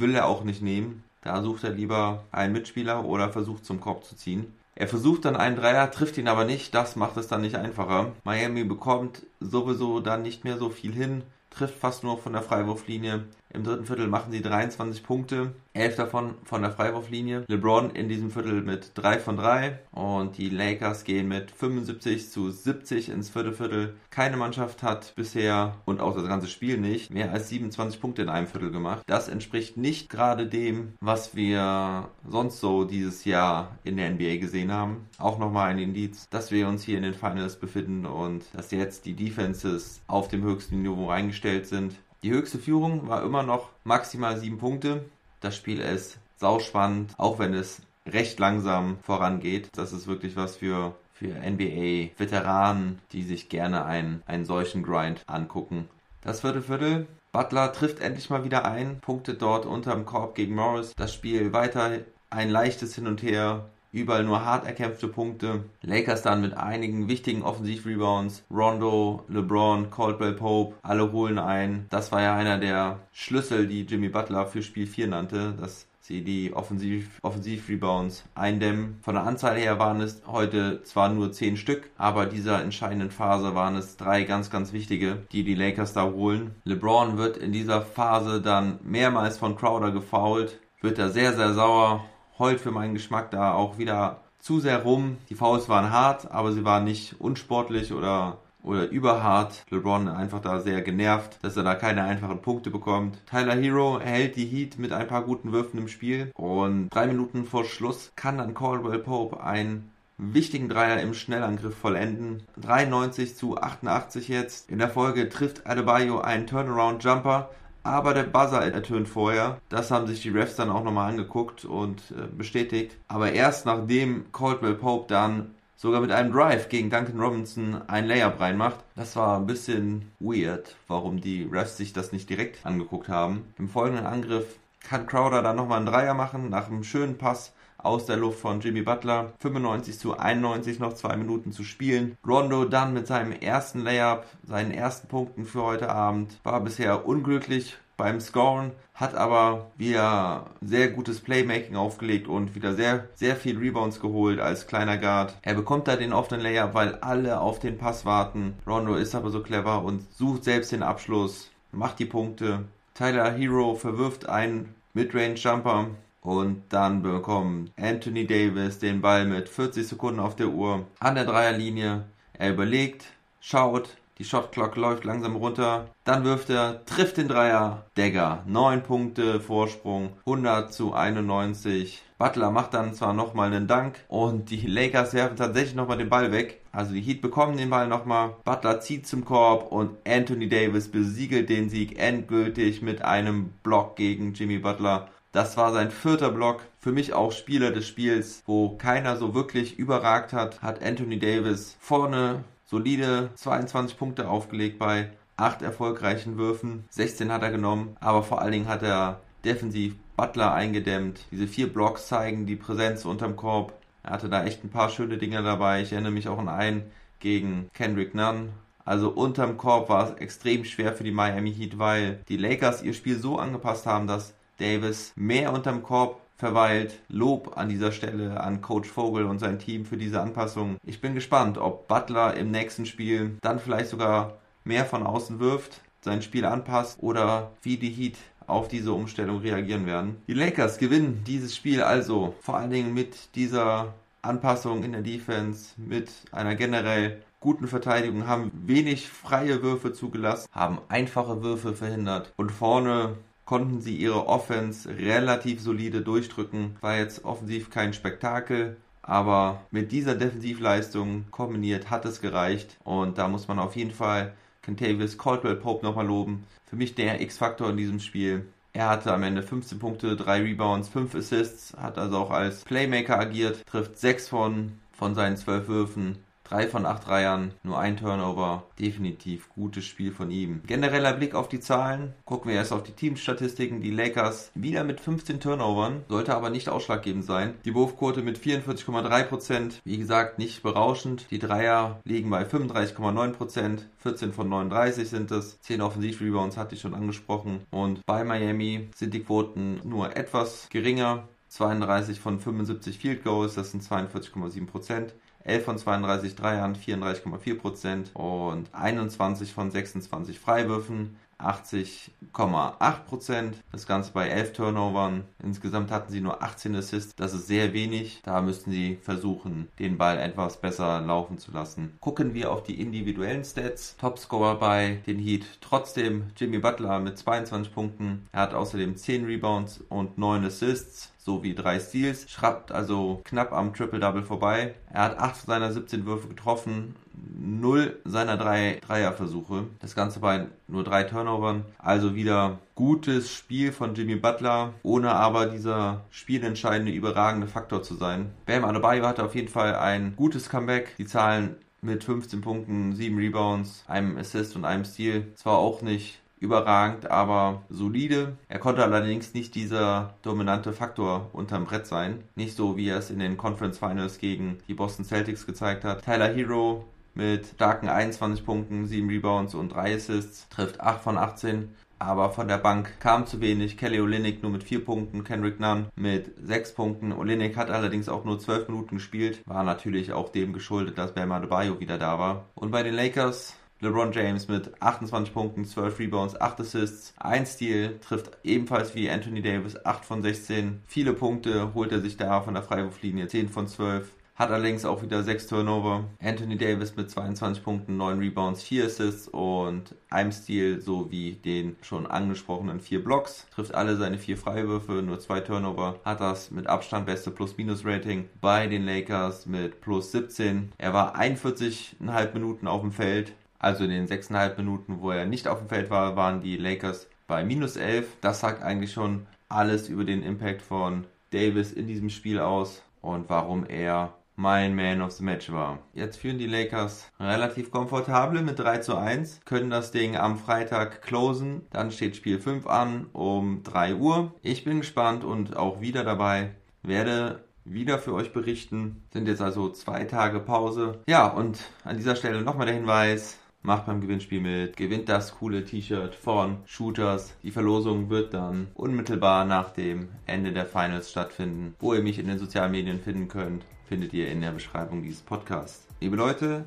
will 0.00 0.14
er 0.14 0.24
auch 0.24 0.44
nicht 0.44 0.62
nehmen. 0.62 1.04
Da 1.20 1.42
sucht 1.42 1.62
er 1.64 1.72
lieber 1.72 2.24
einen 2.32 2.54
Mitspieler 2.54 3.04
oder 3.04 3.28
versucht 3.28 3.66
zum 3.66 3.78
Korb 3.78 4.06
zu 4.06 4.16
ziehen. 4.16 4.46
Er 4.74 4.88
versucht 4.88 5.24
dann 5.24 5.36
einen 5.36 5.56
Dreier, 5.56 5.90
trifft 5.90 6.16
ihn 6.18 6.28
aber 6.28 6.44
nicht. 6.44 6.74
Das 6.74 6.96
macht 6.96 7.16
es 7.16 7.28
dann 7.28 7.42
nicht 7.42 7.56
einfacher. 7.56 8.12
Miami 8.24 8.64
bekommt 8.64 9.22
sowieso 9.40 10.00
dann 10.00 10.22
nicht 10.22 10.44
mehr 10.44 10.56
so 10.58 10.70
viel 10.70 10.92
hin, 10.92 11.22
trifft 11.50 11.78
fast 11.78 12.04
nur 12.04 12.18
von 12.18 12.32
der 12.32 12.42
Freiwurflinie. 12.42 13.24
Im 13.54 13.64
dritten 13.64 13.84
Viertel 13.84 14.08
machen 14.08 14.32
sie 14.32 14.40
23 14.40 15.02
Punkte, 15.02 15.52
11 15.74 15.96
davon 15.96 16.34
von 16.44 16.62
der 16.62 16.70
Freiwurflinie. 16.70 17.44
LeBron 17.48 17.90
in 17.90 18.08
diesem 18.08 18.30
Viertel 18.30 18.62
mit 18.62 18.92
3 18.94 19.18
von 19.18 19.36
3 19.36 19.78
und 19.92 20.38
die 20.38 20.48
Lakers 20.48 21.04
gehen 21.04 21.28
mit 21.28 21.50
75 21.50 22.30
zu 22.30 22.50
70 22.50 23.10
ins 23.10 23.30
vierte 23.30 23.52
Viertel. 23.52 23.94
Keine 24.10 24.36
Mannschaft 24.36 24.82
hat 24.82 25.14
bisher 25.16 25.76
und 25.84 26.00
auch 26.00 26.14
das 26.14 26.26
ganze 26.26 26.46
Spiel 26.46 26.78
nicht 26.78 27.12
mehr 27.12 27.32
als 27.32 27.50
27 27.50 28.00
Punkte 28.00 28.22
in 28.22 28.28
einem 28.28 28.46
Viertel 28.46 28.70
gemacht. 28.70 29.02
Das 29.06 29.28
entspricht 29.28 29.76
nicht 29.76 30.08
gerade 30.08 30.46
dem, 30.46 30.94
was 31.00 31.36
wir 31.36 32.08
sonst 32.26 32.60
so 32.60 32.84
dieses 32.84 33.24
Jahr 33.24 33.76
in 33.84 33.96
der 33.96 34.10
NBA 34.10 34.36
gesehen 34.36 34.72
haben. 34.72 35.08
Auch 35.18 35.38
nochmal 35.38 35.70
ein 35.70 35.78
Indiz, 35.78 36.26
dass 36.30 36.50
wir 36.50 36.68
uns 36.68 36.82
hier 36.84 36.96
in 36.96 37.02
den 37.02 37.14
Finals 37.14 37.56
befinden 37.56 38.06
und 38.06 38.44
dass 38.54 38.70
jetzt 38.70 39.04
die 39.04 39.14
Defenses 39.14 40.00
auf 40.06 40.28
dem 40.28 40.42
höchsten 40.42 40.82
Niveau 40.82 41.10
eingestellt 41.10 41.66
sind. 41.66 41.94
Die 42.22 42.30
höchste 42.30 42.58
Führung 42.58 43.08
war 43.08 43.24
immer 43.24 43.42
noch 43.42 43.70
maximal 43.82 44.38
sieben 44.38 44.58
Punkte. 44.58 45.04
Das 45.40 45.56
Spiel 45.56 45.80
ist 45.80 46.18
sauspannend, 46.36 47.14
auch 47.18 47.40
wenn 47.40 47.52
es 47.52 47.82
recht 48.06 48.38
langsam 48.38 48.98
vorangeht. 49.02 49.70
Das 49.74 49.92
ist 49.92 50.06
wirklich 50.06 50.36
was 50.36 50.54
für, 50.54 50.94
für 51.12 51.34
NBA-Veteranen, 51.34 53.00
die 53.10 53.24
sich 53.24 53.48
gerne 53.48 53.84
einen, 53.84 54.22
einen 54.26 54.44
solchen 54.44 54.84
Grind 54.84 55.22
angucken. 55.26 55.88
Das 56.20 56.42
vierte 56.42 56.62
Viertel. 56.62 57.08
Butler 57.32 57.72
trifft 57.72 58.00
endlich 58.00 58.30
mal 58.30 58.44
wieder 58.44 58.66
ein, 58.66 59.00
punktet 59.00 59.42
dort 59.42 59.66
unterm 59.66 60.06
Korb 60.06 60.36
gegen 60.36 60.54
Morris. 60.54 60.92
Das 60.96 61.12
Spiel 61.12 61.52
weiter 61.52 61.90
ein 62.30 62.50
leichtes 62.50 62.94
Hin 62.94 63.08
und 63.08 63.22
Her 63.22 63.68
überall 63.92 64.24
nur 64.24 64.44
hart 64.44 64.66
erkämpfte 64.66 65.06
Punkte. 65.06 65.64
Lakers 65.82 66.22
dann 66.22 66.40
mit 66.40 66.56
einigen 66.56 67.08
wichtigen 67.08 67.42
Offensivrebounds. 67.42 68.44
Rondo, 68.50 69.24
LeBron, 69.28 69.90
Caldwell 69.90 70.32
Pope, 70.32 70.74
alle 70.82 71.12
holen 71.12 71.38
ein. 71.38 71.86
Das 71.90 72.10
war 72.10 72.22
ja 72.22 72.34
einer 72.34 72.58
der 72.58 73.00
Schlüssel, 73.12 73.68
die 73.68 73.82
Jimmy 73.82 74.08
Butler 74.08 74.46
für 74.46 74.62
Spiel 74.62 74.86
4 74.86 75.08
nannte, 75.08 75.54
dass 75.60 75.86
sie 76.00 76.22
die 76.24 76.52
Offensiv, 76.52 77.18
Offensivrebounds 77.22 78.24
eindämmen. 78.34 78.98
Von 79.02 79.14
der 79.14 79.24
Anzahl 79.24 79.56
her 79.56 79.78
waren 79.78 80.00
es 80.00 80.22
heute 80.26 80.82
zwar 80.82 81.08
nur 81.08 81.30
10 81.30 81.56
Stück, 81.56 81.90
aber 81.96 82.26
dieser 82.26 82.60
entscheidenden 82.60 83.10
Phase 83.10 83.54
waren 83.54 83.76
es 83.76 83.96
drei 83.96 84.24
ganz, 84.24 84.50
ganz 84.50 84.72
wichtige, 84.72 85.22
die 85.30 85.44
die 85.44 85.54
Lakers 85.54 85.92
da 85.92 86.04
holen. 86.04 86.56
LeBron 86.64 87.18
wird 87.18 87.36
in 87.36 87.52
dieser 87.52 87.82
Phase 87.82 88.42
dann 88.42 88.80
mehrmals 88.82 89.38
von 89.38 89.56
Crowder 89.56 89.92
gefoult, 89.92 90.58
wird 90.80 90.98
da 90.98 91.08
sehr, 91.08 91.34
sehr 91.34 91.54
sauer 91.54 92.04
heult 92.38 92.60
für 92.60 92.70
meinen 92.70 92.94
Geschmack 92.94 93.30
da 93.30 93.54
auch 93.54 93.78
wieder 93.78 94.20
zu 94.38 94.60
sehr 94.60 94.82
rum. 94.82 95.18
Die 95.30 95.34
Fouls 95.34 95.68
waren 95.68 95.90
hart, 95.90 96.30
aber 96.30 96.52
sie 96.52 96.64
waren 96.64 96.84
nicht 96.84 97.20
unsportlich 97.20 97.92
oder 97.92 98.38
oder 98.62 98.88
überhart. 98.90 99.64
LeBron 99.70 100.08
einfach 100.08 100.40
da 100.40 100.60
sehr 100.60 100.82
genervt, 100.82 101.38
dass 101.42 101.56
er 101.56 101.64
da 101.64 101.74
keine 101.74 102.04
einfachen 102.04 102.42
Punkte 102.42 102.70
bekommt. 102.70 103.18
Tyler 103.26 103.56
Hero 103.56 104.00
hält 104.00 104.36
die 104.36 104.46
Heat 104.46 104.78
mit 104.78 104.92
ein 104.92 105.08
paar 105.08 105.22
guten 105.22 105.52
Würfen 105.52 105.80
im 105.80 105.88
Spiel 105.88 106.30
und 106.34 106.88
drei 106.90 107.06
Minuten 107.06 107.44
vor 107.44 107.64
Schluss 107.64 108.12
kann 108.16 108.38
dann 108.38 108.54
Caldwell 108.54 109.00
Pope 109.00 109.42
einen 109.42 109.90
wichtigen 110.18 110.68
Dreier 110.68 111.00
im 111.00 111.14
Schnellangriff 111.14 111.76
vollenden. 111.76 112.44
93 112.60 113.36
zu 113.36 113.58
88 113.58 114.28
jetzt. 114.28 114.70
In 114.70 114.78
der 114.78 114.90
Folge 114.90 115.28
trifft 115.28 115.66
Adebayo 115.66 116.20
einen 116.20 116.46
Turnaround 116.46 117.02
Jumper 117.02 117.50
aber 117.82 118.14
der 118.14 118.24
Buzzer 118.24 118.62
ertönt 118.62 119.08
vorher. 119.08 119.58
Das 119.68 119.90
haben 119.90 120.06
sich 120.06 120.22
die 120.22 120.30
Refs 120.30 120.56
dann 120.56 120.70
auch 120.70 120.84
nochmal 120.84 121.10
angeguckt 121.10 121.64
und 121.64 122.00
äh, 122.12 122.26
bestätigt. 122.26 122.96
Aber 123.08 123.32
erst 123.32 123.66
nachdem 123.66 124.32
Caldwell 124.32 124.74
Pope 124.74 125.06
dann 125.08 125.54
sogar 125.76 126.00
mit 126.00 126.12
einem 126.12 126.32
Drive 126.32 126.68
gegen 126.68 126.90
Duncan 126.90 127.18
Robinson 127.20 127.82
ein 127.88 128.06
Layup 128.06 128.38
reinmacht. 128.38 128.78
Das 128.94 129.16
war 129.16 129.36
ein 129.36 129.46
bisschen 129.46 130.12
weird, 130.20 130.76
warum 130.86 131.20
die 131.20 131.48
Refs 131.50 131.76
sich 131.76 131.92
das 131.92 132.12
nicht 132.12 132.30
direkt 132.30 132.64
angeguckt 132.64 133.08
haben. 133.08 133.52
Im 133.58 133.68
folgenden 133.68 134.06
Angriff 134.06 134.58
kann 134.80 135.06
Crowder 135.06 135.42
dann 135.42 135.56
nochmal 135.56 135.78
einen 135.78 135.86
Dreier 135.86 136.14
machen, 136.14 136.50
nach 136.50 136.68
einem 136.68 136.84
schönen 136.84 137.18
Pass 137.18 137.52
aus 137.84 138.06
der 138.06 138.16
Luft 138.16 138.40
von 138.40 138.60
Jimmy 138.60 138.82
Butler. 138.82 139.32
95 139.40 139.98
zu 139.98 140.18
91 140.18 140.78
noch 140.78 140.94
zwei 140.94 141.16
Minuten 141.16 141.52
zu 141.52 141.64
spielen. 141.64 142.16
Rondo 142.26 142.64
dann 142.64 142.94
mit 142.94 143.06
seinem 143.06 143.32
ersten 143.32 143.80
Layup, 143.80 144.24
seinen 144.44 144.70
ersten 144.70 145.08
Punkten 145.08 145.44
für 145.44 145.62
heute 145.62 145.90
Abend. 145.90 146.38
War 146.44 146.60
bisher 146.60 147.06
unglücklich 147.06 147.76
beim 147.96 148.20
Scoren, 148.20 148.72
hat 148.94 149.14
aber 149.14 149.70
wieder 149.76 150.46
sehr 150.60 150.88
gutes 150.88 151.20
Playmaking 151.20 151.76
aufgelegt 151.76 152.26
und 152.26 152.54
wieder 152.54 152.74
sehr, 152.74 153.08
sehr 153.14 153.36
viel 153.36 153.58
Rebounds 153.58 154.00
geholt 154.00 154.40
als 154.40 154.66
kleiner 154.66 154.98
Guard. 154.98 155.36
Er 155.42 155.54
bekommt 155.54 155.88
da 155.88 155.96
den 155.96 156.12
offenen 156.12 156.42
Layup, 156.42 156.74
weil 156.74 156.96
alle 156.96 157.40
auf 157.40 157.58
den 157.60 157.78
Pass 157.78 158.04
warten. 158.04 158.54
Rondo 158.66 158.94
ist 158.94 159.14
aber 159.14 159.30
so 159.30 159.42
clever 159.42 159.84
und 159.84 160.02
sucht 160.14 160.44
selbst 160.44 160.72
den 160.72 160.82
Abschluss, 160.82 161.50
macht 161.70 161.98
die 161.98 162.06
Punkte. 162.06 162.64
Tyler 162.94 163.32
Hero 163.32 163.74
verwirft 163.74 164.28
einen 164.28 164.74
Midrange 164.94 165.34
Jumper 165.34 165.86
und 166.22 166.62
dann 166.70 167.02
bekommt 167.02 167.72
Anthony 167.78 168.26
Davis 168.26 168.78
den 168.78 169.02
Ball 169.02 169.26
mit 169.26 169.48
40 169.48 169.86
Sekunden 169.86 170.20
auf 170.20 170.36
der 170.36 170.48
Uhr 170.48 170.86
an 171.00 171.16
der 171.16 171.26
Dreierlinie. 171.26 172.04
Er 172.38 172.50
überlegt, 172.50 173.04
schaut, 173.40 173.96
die 174.18 174.24
Shotclock 174.24 174.76
läuft 174.76 175.04
langsam 175.04 175.36
runter. 175.36 175.88
Dann 176.04 176.24
wirft 176.24 176.48
er, 176.48 176.84
trifft 176.84 177.16
den 177.16 177.28
Dreier. 177.28 177.86
Dagger, 177.96 178.44
9 178.46 178.82
Punkte 178.82 179.40
Vorsprung, 179.40 180.10
100 180.26 180.72
zu 180.72 180.94
91. 180.94 182.02
Butler 182.18 182.52
macht 182.52 182.72
dann 182.74 182.94
zwar 182.94 183.14
nochmal 183.14 183.48
einen 183.52 183.66
Dank 183.66 183.98
und 184.06 184.50
die 184.50 184.64
Lakers 184.64 185.12
werfen 185.12 185.36
tatsächlich 185.36 185.74
nochmal 185.74 185.98
den 185.98 186.08
Ball 186.08 186.30
weg. 186.30 186.60
Also 186.70 186.94
die 186.94 187.00
Heat 187.00 187.20
bekommen 187.20 187.56
den 187.56 187.70
Ball 187.70 187.88
nochmal. 187.88 188.36
Butler 188.44 188.78
zieht 188.80 189.08
zum 189.08 189.24
Korb 189.24 189.72
und 189.72 189.96
Anthony 190.06 190.48
Davis 190.48 190.88
besiegelt 190.88 191.48
den 191.48 191.68
Sieg 191.68 191.98
endgültig 191.98 192.80
mit 192.80 193.02
einem 193.02 193.50
Block 193.64 193.96
gegen 193.96 194.34
Jimmy 194.34 194.58
Butler. 194.58 195.08
Das 195.32 195.56
war 195.56 195.72
sein 195.72 195.90
vierter 195.90 196.30
Block. 196.30 196.60
Für 196.78 196.92
mich 196.92 197.14
auch 197.14 197.32
Spieler 197.32 197.70
des 197.70 197.88
Spiels, 197.88 198.42
wo 198.44 198.76
keiner 198.76 199.16
so 199.16 199.34
wirklich 199.34 199.78
überragt 199.78 200.34
hat, 200.34 200.60
hat 200.60 200.82
Anthony 200.82 201.18
Davis 201.18 201.74
vorne 201.80 202.44
solide 202.66 203.30
22 203.36 203.98
Punkte 203.98 204.28
aufgelegt 204.28 204.78
bei 204.78 205.10
acht 205.38 205.62
erfolgreichen 205.62 206.36
Würfen. 206.36 206.84
16 206.90 207.32
hat 207.32 207.42
er 207.42 207.50
genommen, 207.50 207.96
aber 208.00 208.22
vor 208.22 208.42
allen 208.42 208.52
Dingen 208.52 208.68
hat 208.68 208.82
er 208.82 209.20
defensiv 209.42 209.94
Butler 210.16 210.52
eingedämmt. 210.52 211.24
Diese 211.30 211.46
vier 211.46 211.72
Blocks 211.72 212.08
zeigen 212.08 212.44
die 212.44 212.56
Präsenz 212.56 213.06
unterm 213.06 213.34
Korb. 213.34 213.72
Er 214.02 214.10
hatte 214.10 214.28
da 214.28 214.44
echt 214.44 214.62
ein 214.62 214.70
paar 214.70 214.90
schöne 214.90 215.16
Dinge 215.16 215.42
dabei. 215.42 215.80
Ich 215.80 215.92
erinnere 215.92 216.12
mich 216.12 216.28
auch 216.28 216.38
an 216.38 216.50
einen 216.50 216.82
gegen 217.20 217.70
Kendrick 217.72 218.14
Nunn. 218.14 218.50
Also 218.84 219.08
unterm 219.08 219.56
Korb 219.56 219.88
war 219.88 220.10
es 220.10 220.20
extrem 220.20 220.66
schwer 220.66 220.92
für 220.92 221.04
die 221.04 221.12
Miami 221.12 221.54
Heat, 221.54 221.78
weil 221.78 222.20
die 222.28 222.36
Lakers 222.36 222.82
ihr 222.82 222.92
Spiel 222.92 223.18
so 223.18 223.38
angepasst 223.38 223.86
haben, 223.86 224.06
dass 224.06 224.34
Davis 224.62 225.12
mehr 225.16 225.52
unterm 225.52 225.82
Korb 225.82 226.20
verweilt. 226.36 226.98
Lob 227.08 227.56
an 227.56 227.68
dieser 227.68 227.92
Stelle 227.92 228.40
an 228.40 228.62
Coach 228.62 228.88
Vogel 228.88 229.26
und 229.26 229.38
sein 229.38 229.58
Team 229.58 229.84
für 229.84 229.96
diese 229.96 230.20
Anpassung. 230.20 230.76
Ich 230.84 231.00
bin 231.00 231.14
gespannt, 231.14 231.58
ob 231.58 231.86
Butler 231.88 232.36
im 232.36 232.50
nächsten 232.50 232.86
Spiel 232.86 233.36
dann 233.42 233.60
vielleicht 233.60 233.90
sogar 233.90 234.38
mehr 234.64 234.84
von 234.84 235.04
außen 235.04 235.38
wirft, 235.38 235.80
sein 236.00 236.22
Spiel 236.22 236.44
anpasst 236.44 236.98
oder 237.00 237.52
wie 237.62 237.76
die 237.76 237.90
Heat 237.90 238.16
auf 238.46 238.68
diese 238.68 238.92
Umstellung 238.92 239.38
reagieren 239.38 239.86
werden. 239.86 240.16
Die 240.26 240.34
Lakers 240.34 240.78
gewinnen 240.78 241.22
dieses 241.26 241.54
Spiel 241.54 241.82
also 241.82 242.34
vor 242.40 242.56
allen 242.56 242.70
Dingen 242.70 242.92
mit 242.92 243.34
dieser 243.36 243.94
Anpassung 244.20 244.84
in 244.84 244.92
der 244.92 245.02
Defense, 245.02 245.74
mit 245.76 246.10
einer 246.32 246.54
generell 246.54 247.22
guten 247.40 247.66
Verteidigung, 247.66 248.26
haben 248.26 248.50
wenig 248.52 249.08
freie 249.08 249.62
Würfe 249.62 249.92
zugelassen, 249.92 250.48
haben 250.52 250.78
einfache 250.88 251.42
Würfe 251.42 251.74
verhindert 251.74 252.32
und 252.36 252.50
vorne 252.50 253.16
konnten 253.52 253.82
sie 253.82 253.96
ihre 253.96 254.28
Offense 254.28 254.88
relativ 254.88 255.60
solide 255.60 256.00
durchdrücken. 256.00 256.76
War 256.80 256.96
jetzt 256.96 257.26
offensiv 257.26 257.68
kein 257.68 257.92
Spektakel, 257.92 258.78
aber 259.02 259.60
mit 259.70 259.92
dieser 259.92 260.14
Defensivleistung 260.14 261.26
kombiniert 261.30 261.90
hat 261.90 262.06
es 262.06 262.22
gereicht. 262.22 262.78
Und 262.82 263.18
da 263.18 263.28
muss 263.28 263.48
man 263.48 263.58
auf 263.58 263.76
jeden 263.76 263.90
Fall 263.90 264.32
Kentavious 264.62 265.18
Caldwell 265.18 265.56
Pope 265.56 265.84
nochmal 265.84 266.06
loben. 266.06 266.46
Für 266.64 266.76
mich 266.76 266.94
der 266.94 267.20
X-Faktor 267.20 267.68
in 267.68 267.76
diesem 267.76 268.00
Spiel. 268.00 268.46
Er 268.72 268.88
hatte 268.88 269.12
am 269.12 269.22
Ende 269.22 269.42
15 269.42 269.78
Punkte, 269.78 270.16
3 270.16 270.44
Rebounds, 270.44 270.88
5 270.88 271.14
Assists, 271.14 271.76
hat 271.76 271.98
also 271.98 272.16
auch 272.16 272.30
als 272.30 272.64
Playmaker 272.64 273.18
agiert, 273.18 273.66
trifft 273.66 273.98
6 273.98 274.30
von, 274.30 274.78
von 274.92 275.14
seinen 275.14 275.36
12 275.36 275.68
Würfen, 275.68 276.16
3 276.52 276.68
von 276.68 276.84
8 276.84 277.06
Dreiern, 277.06 277.52
nur 277.62 277.78
ein 277.78 277.96
Turnover. 277.96 278.64
Definitiv 278.78 279.48
gutes 279.48 279.86
Spiel 279.86 280.12
von 280.12 280.30
ihm. 280.30 280.60
Genereller 280.66 281.14
Blick 281.14 281.34
auf 281.34 281.48
die 281.48 281.60
Zahlen. 281.60 282.12
Gucken 282.26 282.50
wir 282.50 282.58
erst 282.58 282.74
auf 282.74 282.82
die 282.82 282.92
Teamstatistiken. 282.92 283.80
Die 283.80 283.90
Lakers 283.90 284.50
wieder 284.54 284.84
mit 284.84 285.00
15 285.00 285.40
Turnovern. 285.40 286.04
Sollte 286.10 286.36
aber 286.36 286.50
nicht 286.50 286.68
ausschlaggebend 286.68 287.24
sein. 287.24 287.54
Die 287.64 287.74
Wurfquote 287.74 288.20
mit 288.20 288.38
44,3%. 288.38 289.80
Wie 289.84 289.96
gesagt, 289.96 290.38
nicht 290.38 290.62
berauschend. 290.62 291.30
Die 291.30 291.38
Dreier 291.38 292.00
liegen 292.04 292.28
bei 292.28 292.42
35,9%. 292.42 293.78
14 293.96 294.32
von 294.34 294.48
39 294.50 295.08
sind 295.08 295.30
es. 295.30 295.58
10 295.62 295.80
Offensivrebounds 295.80 296.58
hatte 296.58 296.74
ich 296.74 296.82
schon 296.82 296.92
angesprochen. 296.92 297.60
Und 297.70 298.04
bei 298.04 298.24
Miami 298.24 298.90
sind 298.94 299.14
die 299.14 299.24
Quoten 299.24 299.80
nur 299.84 300.18
etwas 300.18 300.68
geringer. 300.68 301.28
32 301.52 302.18
von 302.18 302.40
75 302.40 302.96
Field 302.96 303.24
Goals, 303.24 303.54
das 303.56 303.72
sind 303.72 303.82
42,7 303.82 304.66
Prozent. 304.66 305.14
11 305.44 305.64
von 305.64 305.76
32 305.76 306.34
Dreiern, 306.34 306.74
34,4% 306.74 308.14
und 308.14 308.72
21 308.72 309.52
von 309.52 309.70
26 309.70 310.38
Freiwürfen, 310.38 311.16
80,8%. 311.44 313.52
Das 313.70 313.86
Ganze 313.86 314.12
bei 314.12 314.28
11 314.28 314.52
Turnovern. 314.52 315.24
Insgesamt 315.42 315.90
hatten 315.90 316.12
sie 316.12 316.20
nur 316.20 316.42
18 316.42 316.76
Assists. 316.76 317.14
Das 317.16 317.34
ist 317.34 317.46
sehr 317.46 317.72
wenig. 317.72 318.20
Da 318.24 318.40
müssten 318.40 318.70
sie 318.70 318.98
versuchen, 319.02 319.68
den 319.78 319.98
Ball 319.98 320.18
etwas 320.18 320.60
besser 320.60 321.00
laufen 321.00 321.38
zu 321.38 321.52
lassen. 321.52 321.96
Gucken 322.00 322.34
wir 322.34 322.52
auf 322.52 322.62
die 322.62 322.80
individuellen 322.80 323.44
Stats. 323.44 323.96
Topscorer 323.98 324.58
bei 324.58 325.00
den 325.06 325.18
Heat 325.18 325.44
trotzdem 325.60 326.30
Jimmy 326.36 326.58
Butler 326.58 327.00
mit 327.00 327.18
22 327.18 327.74
Punkten. 327.74 328.26
Er 328.32 328.42
hat 328.42 328.54
außerdem 328.54 328.96
10 328.96 329.26
Rebounds 329.26 329.80
und 329.88 330.18
9 330.18 330.44
Assists 330.44 331.12
sowie 331.24 331.54
drei 331.54 331.78
Steals, 331.78 332.28
schrappt 332.28 332.72
also 332.72 333.20
knapp 333.24 333.52
am 333.52 333.72
Triple-Double 333.72 334.24
vorbei. 334.24 334.74
Er 334.90 335.04
hat 335.04 335.18
8 335.18 335.46
seiner 335.46 335.72
17 335.72 336.04
Würfe 336.04 336.28
getroffen, 336.28 336.96
0 337.38 338.00
seiner 338.04 338.36
3 338.36 338.80
Dreierversuche. 338.86 339.64
Das 339.80 339.94
Ganze 339.94 340.20
bei 340.20 340.46
nur 340.68 340.84
3 340.84 341.04
Turnovern. 341.04 341.64
Also 341.78 342.14
wieder 342.14 342.58
gutes 342.74 343.32
Spiel 343.32 343.72
von 343.72 343.94
Jimmy 343.94 344.16
Butler, 344.16 344.74
ohne 344.82 345.12
aber 345.12 345.46
dieser 345.46 346.02
spielentscheidende, 346.10 346.92
überragende 346.92 347.46
Faktor 347.46 347.82
zu 347.82 347.94
sein. 347.94 348.30
Bam 348.46 348.64
Adebayo 348.64 349.06
hatte 349.06 349.24
auf 349.24 349.34
jeden 349.34 349.48
Fall 349.48 349.74
ein 349.74 350.14
gutes 350.16 350.48
Comeback. 350.48 350.96
Die 350.98 351.06
Zahlen 351.06 351.56
mit 351.80 352.04
15 352.04 352.40
Punkten, 352.40 352.94
7 352.94 353.16
Rebounds, 353.16 353.84
einem 353.88 354.16
Assist 354.16 354.56
und 354.56 354.64
einem 354.64 354.84
Steal. 354.84 355.24
Zwar 355.34 355.58
auch 355.58 355.82
nicht 355.82 356.20
überragend, 356.38 357.08
aber 357.08 357.62
solide. 357.70 358.36
Er 358.48 358.58
konnte 358.58 358.82
allerdings 358.82 359.32
nicht 359.32 359.54
dieser 359.54 360.14
dominante 360.22 360.72
Faktor 360.72 361.30
unterm 361.32 361.64
Brett 361.64 361.86
sein. 361.86 362.24
Nicht 362.34 362.56
so, 362.56 362.76
wie 362.76 362.88
er 362.88 362.98
es 362.98 363.10
in 363.10 363.20
den 363.20 363.36
Conference 363.36 363.78
Finals 363.78 364.18
gegen 364.18 364.58
die 364.66 364.74
Boston 364.74 365.04
Celtics 365.04 365.46
gezeigt 365.46 365.84
hat. 365.84 366.04
Tyler 366.04 366.32
Hero 366.34 366.84
mit 367.14 367.46
starken 367.46 367.88
21 367.88 368.44
Punkten, 368.44 368.86
7 368.86 369.08
Rebounds 369.08 369.54
und 369.54 369.70
3 369.70 369.96
Assists, 369.96 370.48
trifft 370.48 370.80
8 370.80 371.02
von 371.02 371.18
18 371.18 371.74
aber 372.02 372.30
von 372.30 372.48
der 372.48 372.58
Bank 372.58 372.98
kam 372.98 373.26
zu 373.26 373.40
wenig. 373.40 373.76
Kelly 373.76 374.00
Olynyk 374.00 374.42
nur 374.42 374.50
mit 374.50 374.64
4 374.64 374.84
Punkten, 374.84 375.22
Kendrick 375.22 375.60
Nunn 375.60 375.86
mit 375.94 376.32
6 376.42 376.74
Punkten. 376.74 377.12
Olynyk 377.12 377.56
hat 377.56 377.70
allerdings 377.70 378.08
auch 378.08 378.24
nur 378.24 378.40
12 378.40 378.68
Minuten 378.68 378.96
gespielt, 378.96 379.40
war 379.46 379.62
natürlich 379.62 380.12
auch 380.12 380.30
dem 380.30 380.52
geschuldet, 380.52 380.98
dass 380.98 381.14
Bam 381.14 381.30
Adebayo 381.30 381.78
wieder 381.78 381.98
da 381.98 382.18
war. 382.18 382.46
Und 382.54 382.72
bei 382.72 382.82
den 382.82 382.94
Lakers 382.94 383.54
LeBron 383.80 384.12
James 384.12 384.48
mit 384.48 384.80
28 384.80 385.32
Punkten, 385.32 385.64
12 385.64 385.98
Rebounds, 386.00 386.40
8 386.40 386.60
Assists, 386.60 387.14
1 387.18 387.54
Steal, 387.54 387.98
trifft 388.00 388.30
ebenfalls 388.42 388.94
wie 388.94 389.10
Anthony 389.10 389.42
Davis 389.42 389.84
8 389.84 390.04
von 390.04 390.22
16. 390.22 390.82
Viele 390.86 391.12
Punkte 391.12 391.72
holt 391.74 391.92
er 391.92 392.00
sich 392.00 392.16
da 392.16 392.40
von 392.42 392.54
der 392.54 392.62
Freiwurflinie, 392.64 393.28
10 393.28 393.48
von 393.48 393.68
12. 393.68 394.08
Hat 394.42 394.50
allerdings 394.50 394.84
auch 394.84 395.02
wieder 395.02 395.22
6 395.22 395.46
Turnover. 395.46 396.02
Anthony 396.20 396.58
Davis 396.58 396.96
mit 396.96 397.08
22 397.08 397.62
Punkten, 397.62 397.96
9 397.96 398.18
Rebounds, 398.18 398.64
4 398.64 398.86
Assists 398.86 399.28
und 399.28 399.94
einem 400.10 400.32
Steal 400.32 400.80
sowie 400.80 401.34
den 401.34 401.76
schon 401.80 402.08
angesprochenen 402.08 402.80
4 402.80 403.04
Blocks. 403.04 403.46
Trifft 403.54 403.72
alle 403.72 403.96
seine 403.96 404.18
4 404.18 404.36
Freiwürfe, 404.36 404.94
nur 404.94 405.20
2 405.20 405.42
Turnover. 405.42 406.00
Hat 406.04 406.20
das 406.20 406.50
mit 406.50 406.66
Abstand 406.66 407.06
beste 407.06 407.30
Plus-Minus-Rating 407.30 408.30
bei 408.40 408.66
den 408.66 408.84
Lakers 408.84 409.46
mit 409.46 409.80
plus 409.80 410.10
17. 410.10 410.72
Er 410.76 410.92
war 410.92 411.14
41,5 411.16 412.34
Minuten 412.34 412.66
auf 412.66 412.80
dem 412.80 412.90
Feld, 412.90 413.34
also 413.60 413.84
in 413.84 413.90
den 413.90 414.08
6,5 414.08 414.56
Minuten, 414.56 415.00
wo 415.00 415.12
er 415.12 415.24
nicht 415.24 415.46
auf 415.46 415.60
dem 415.60 415.68
Feld 415.68 415.88
war, 415.88 416.16
waren 416.16 416.40
die 416.40 416.56
Lakers 416.56 417.06
bei 417.28 417.44
minus 417.44 417.76
11. 417.76 418.16
Das 418.20 418.40
sagt 418.40 418.64
eigentlich 418.64 418.92
schon 418.92 419.24
alles 419.48 419.88
über 419.88 420.02
den 420.02 420.24
Impact 420.24 420.62
von 420.62 421.04
Davis 421.30 421.72
in 421.72 421.86
diesem 421.86 422.10
Spiel 422.10 422.40
aus 422.40 422.82
und 423.02 423.30
warum 423.30 423.64
er 423.66 424.14
mein 424.36 424.74
Man 424.74 425.02
of 425.02 425.12
the 425.12 425.24
Match 425.24 425.52
war. 425.52 425.78
Jetzt 425.94 426.16
führen 426.16 426.38
die 426.38 426.46
Lakers 426.46 427.10
relativ 427.20 427.70
komfortabel 427.70 428.42
mit 428.42 428.58
3 428.58 428.78
zu 428.78 428.96
1, 428.96 429.40
können 429.44 429.70
das 429.70 429.90
Ding 429.90 430.16
am 430.16 430.38
Freitag 430.38 431.02
closen. 431.02 431.66
Dann 431.70 431.90
steht 431.90 432.16
Spiel 432.16 432.38
5 432.38 432.66
an 432.66 433.06
um 433.12 433.62
3 433.62 433.96
Uhr. 433.96 434.34
Ich 434.42 434.64
bin 434.64 434.80
gespannt 434.80 435.24
und 435.24 435.56
auch 435.56 435.80
wieder 435.80 436.04
dabei. 436.04 436.50
Werde 436.82 437.44
wieder 437.64 437.98
für 437.98 438.14
euch 438.14 438.32
berichten. 438.32 439.04
Sind 439.12 439.28
jetzt 439.28 439.42
also 439.42 439.70
zwei 439.70 440.04
Tage 440.04 440.40
Pause. 440.40 441.00
Ja, 441.06 441.28
und 441.28 441.60
an 441.84 441.96
dieser 441.96 442.16
Stelle 442.16 442.42
nochmal 442.42 442.66
der 442.66 442.74
Hinweis. 442.74 443.38
Macht 443.64 443.86
beim 443.86 444.00
Gewinnspiel 444.00 444.40
mit, 444.40 444.76
gewinnt 444.76 445.08
das 445.08 445.36
coole 445.36 445.64
T-Shirt 445.64 446.16
von 446.16 446.58
Shooters. 446.64 447.36
Die 447.44 447.52
Verlosung 447.52 448.10
wird 448.10 448.34
dann 448.34 448.66
unmittelbar 448.74 449.44
nach 449.44 449.70
dem 449.70 450.08
Ende 450.26 450.52
der 450.52 450.66
Finals 450.66 451.12
stattfinden. 451.12 451.76
Wo 451.78 451.94
ihr 451.94 452.02
mich 452.02 452.18
in 452.18 452.26
den 452.26 452.40
sozialen 452.40 452.72
Medien 452.72 452.98
finden 452.98 453.28
könnt, 453.28 453.64
findet 453.88 454.12
ihr 454.12 454.28
in 454.28 454.40
der 454.40 454.50
Beschreibung 454.50 455.02
dieses 455.02 455.22
Podcasts. 455.22 455.86
Liebe 456.00 456.16
Leute, 456.16 456.64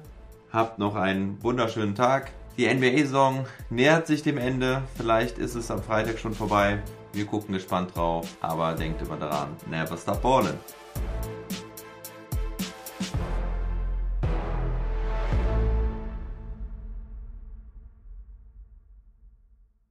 habt 0.51 0.79
noch 0.79 0.95
einen 0.95 1.41
wunderschönen 1.43 1.95
Tag. 1.95 2.31
Die 2.57 2.73
NBA-Saison 2.73 3.45
nähert 3.69 4.07
sich 4.07 4.23
dem 4.23 4.37
Ende. 4.37 4.81
Vielleicht 4.95 5.37
ist 5.37 5.55
es 5.55 5.69
am 5.69 5.83
Freitag 5.83 6.19
schon 6.19 6.33
vorbei. 6.33 6.79
Wir 7.11 7.25
gucken 7.25 7.53
gespannt 7.53 7.95
drauf. 7.95 8.37
Aber 8.41 8.73
denkt 8.73 9.01
immer 9.01 9.17
daran, 9.17 9.49
never 9.69 9.97
stop 9.97 10.21
ballin'. 10.21 10.57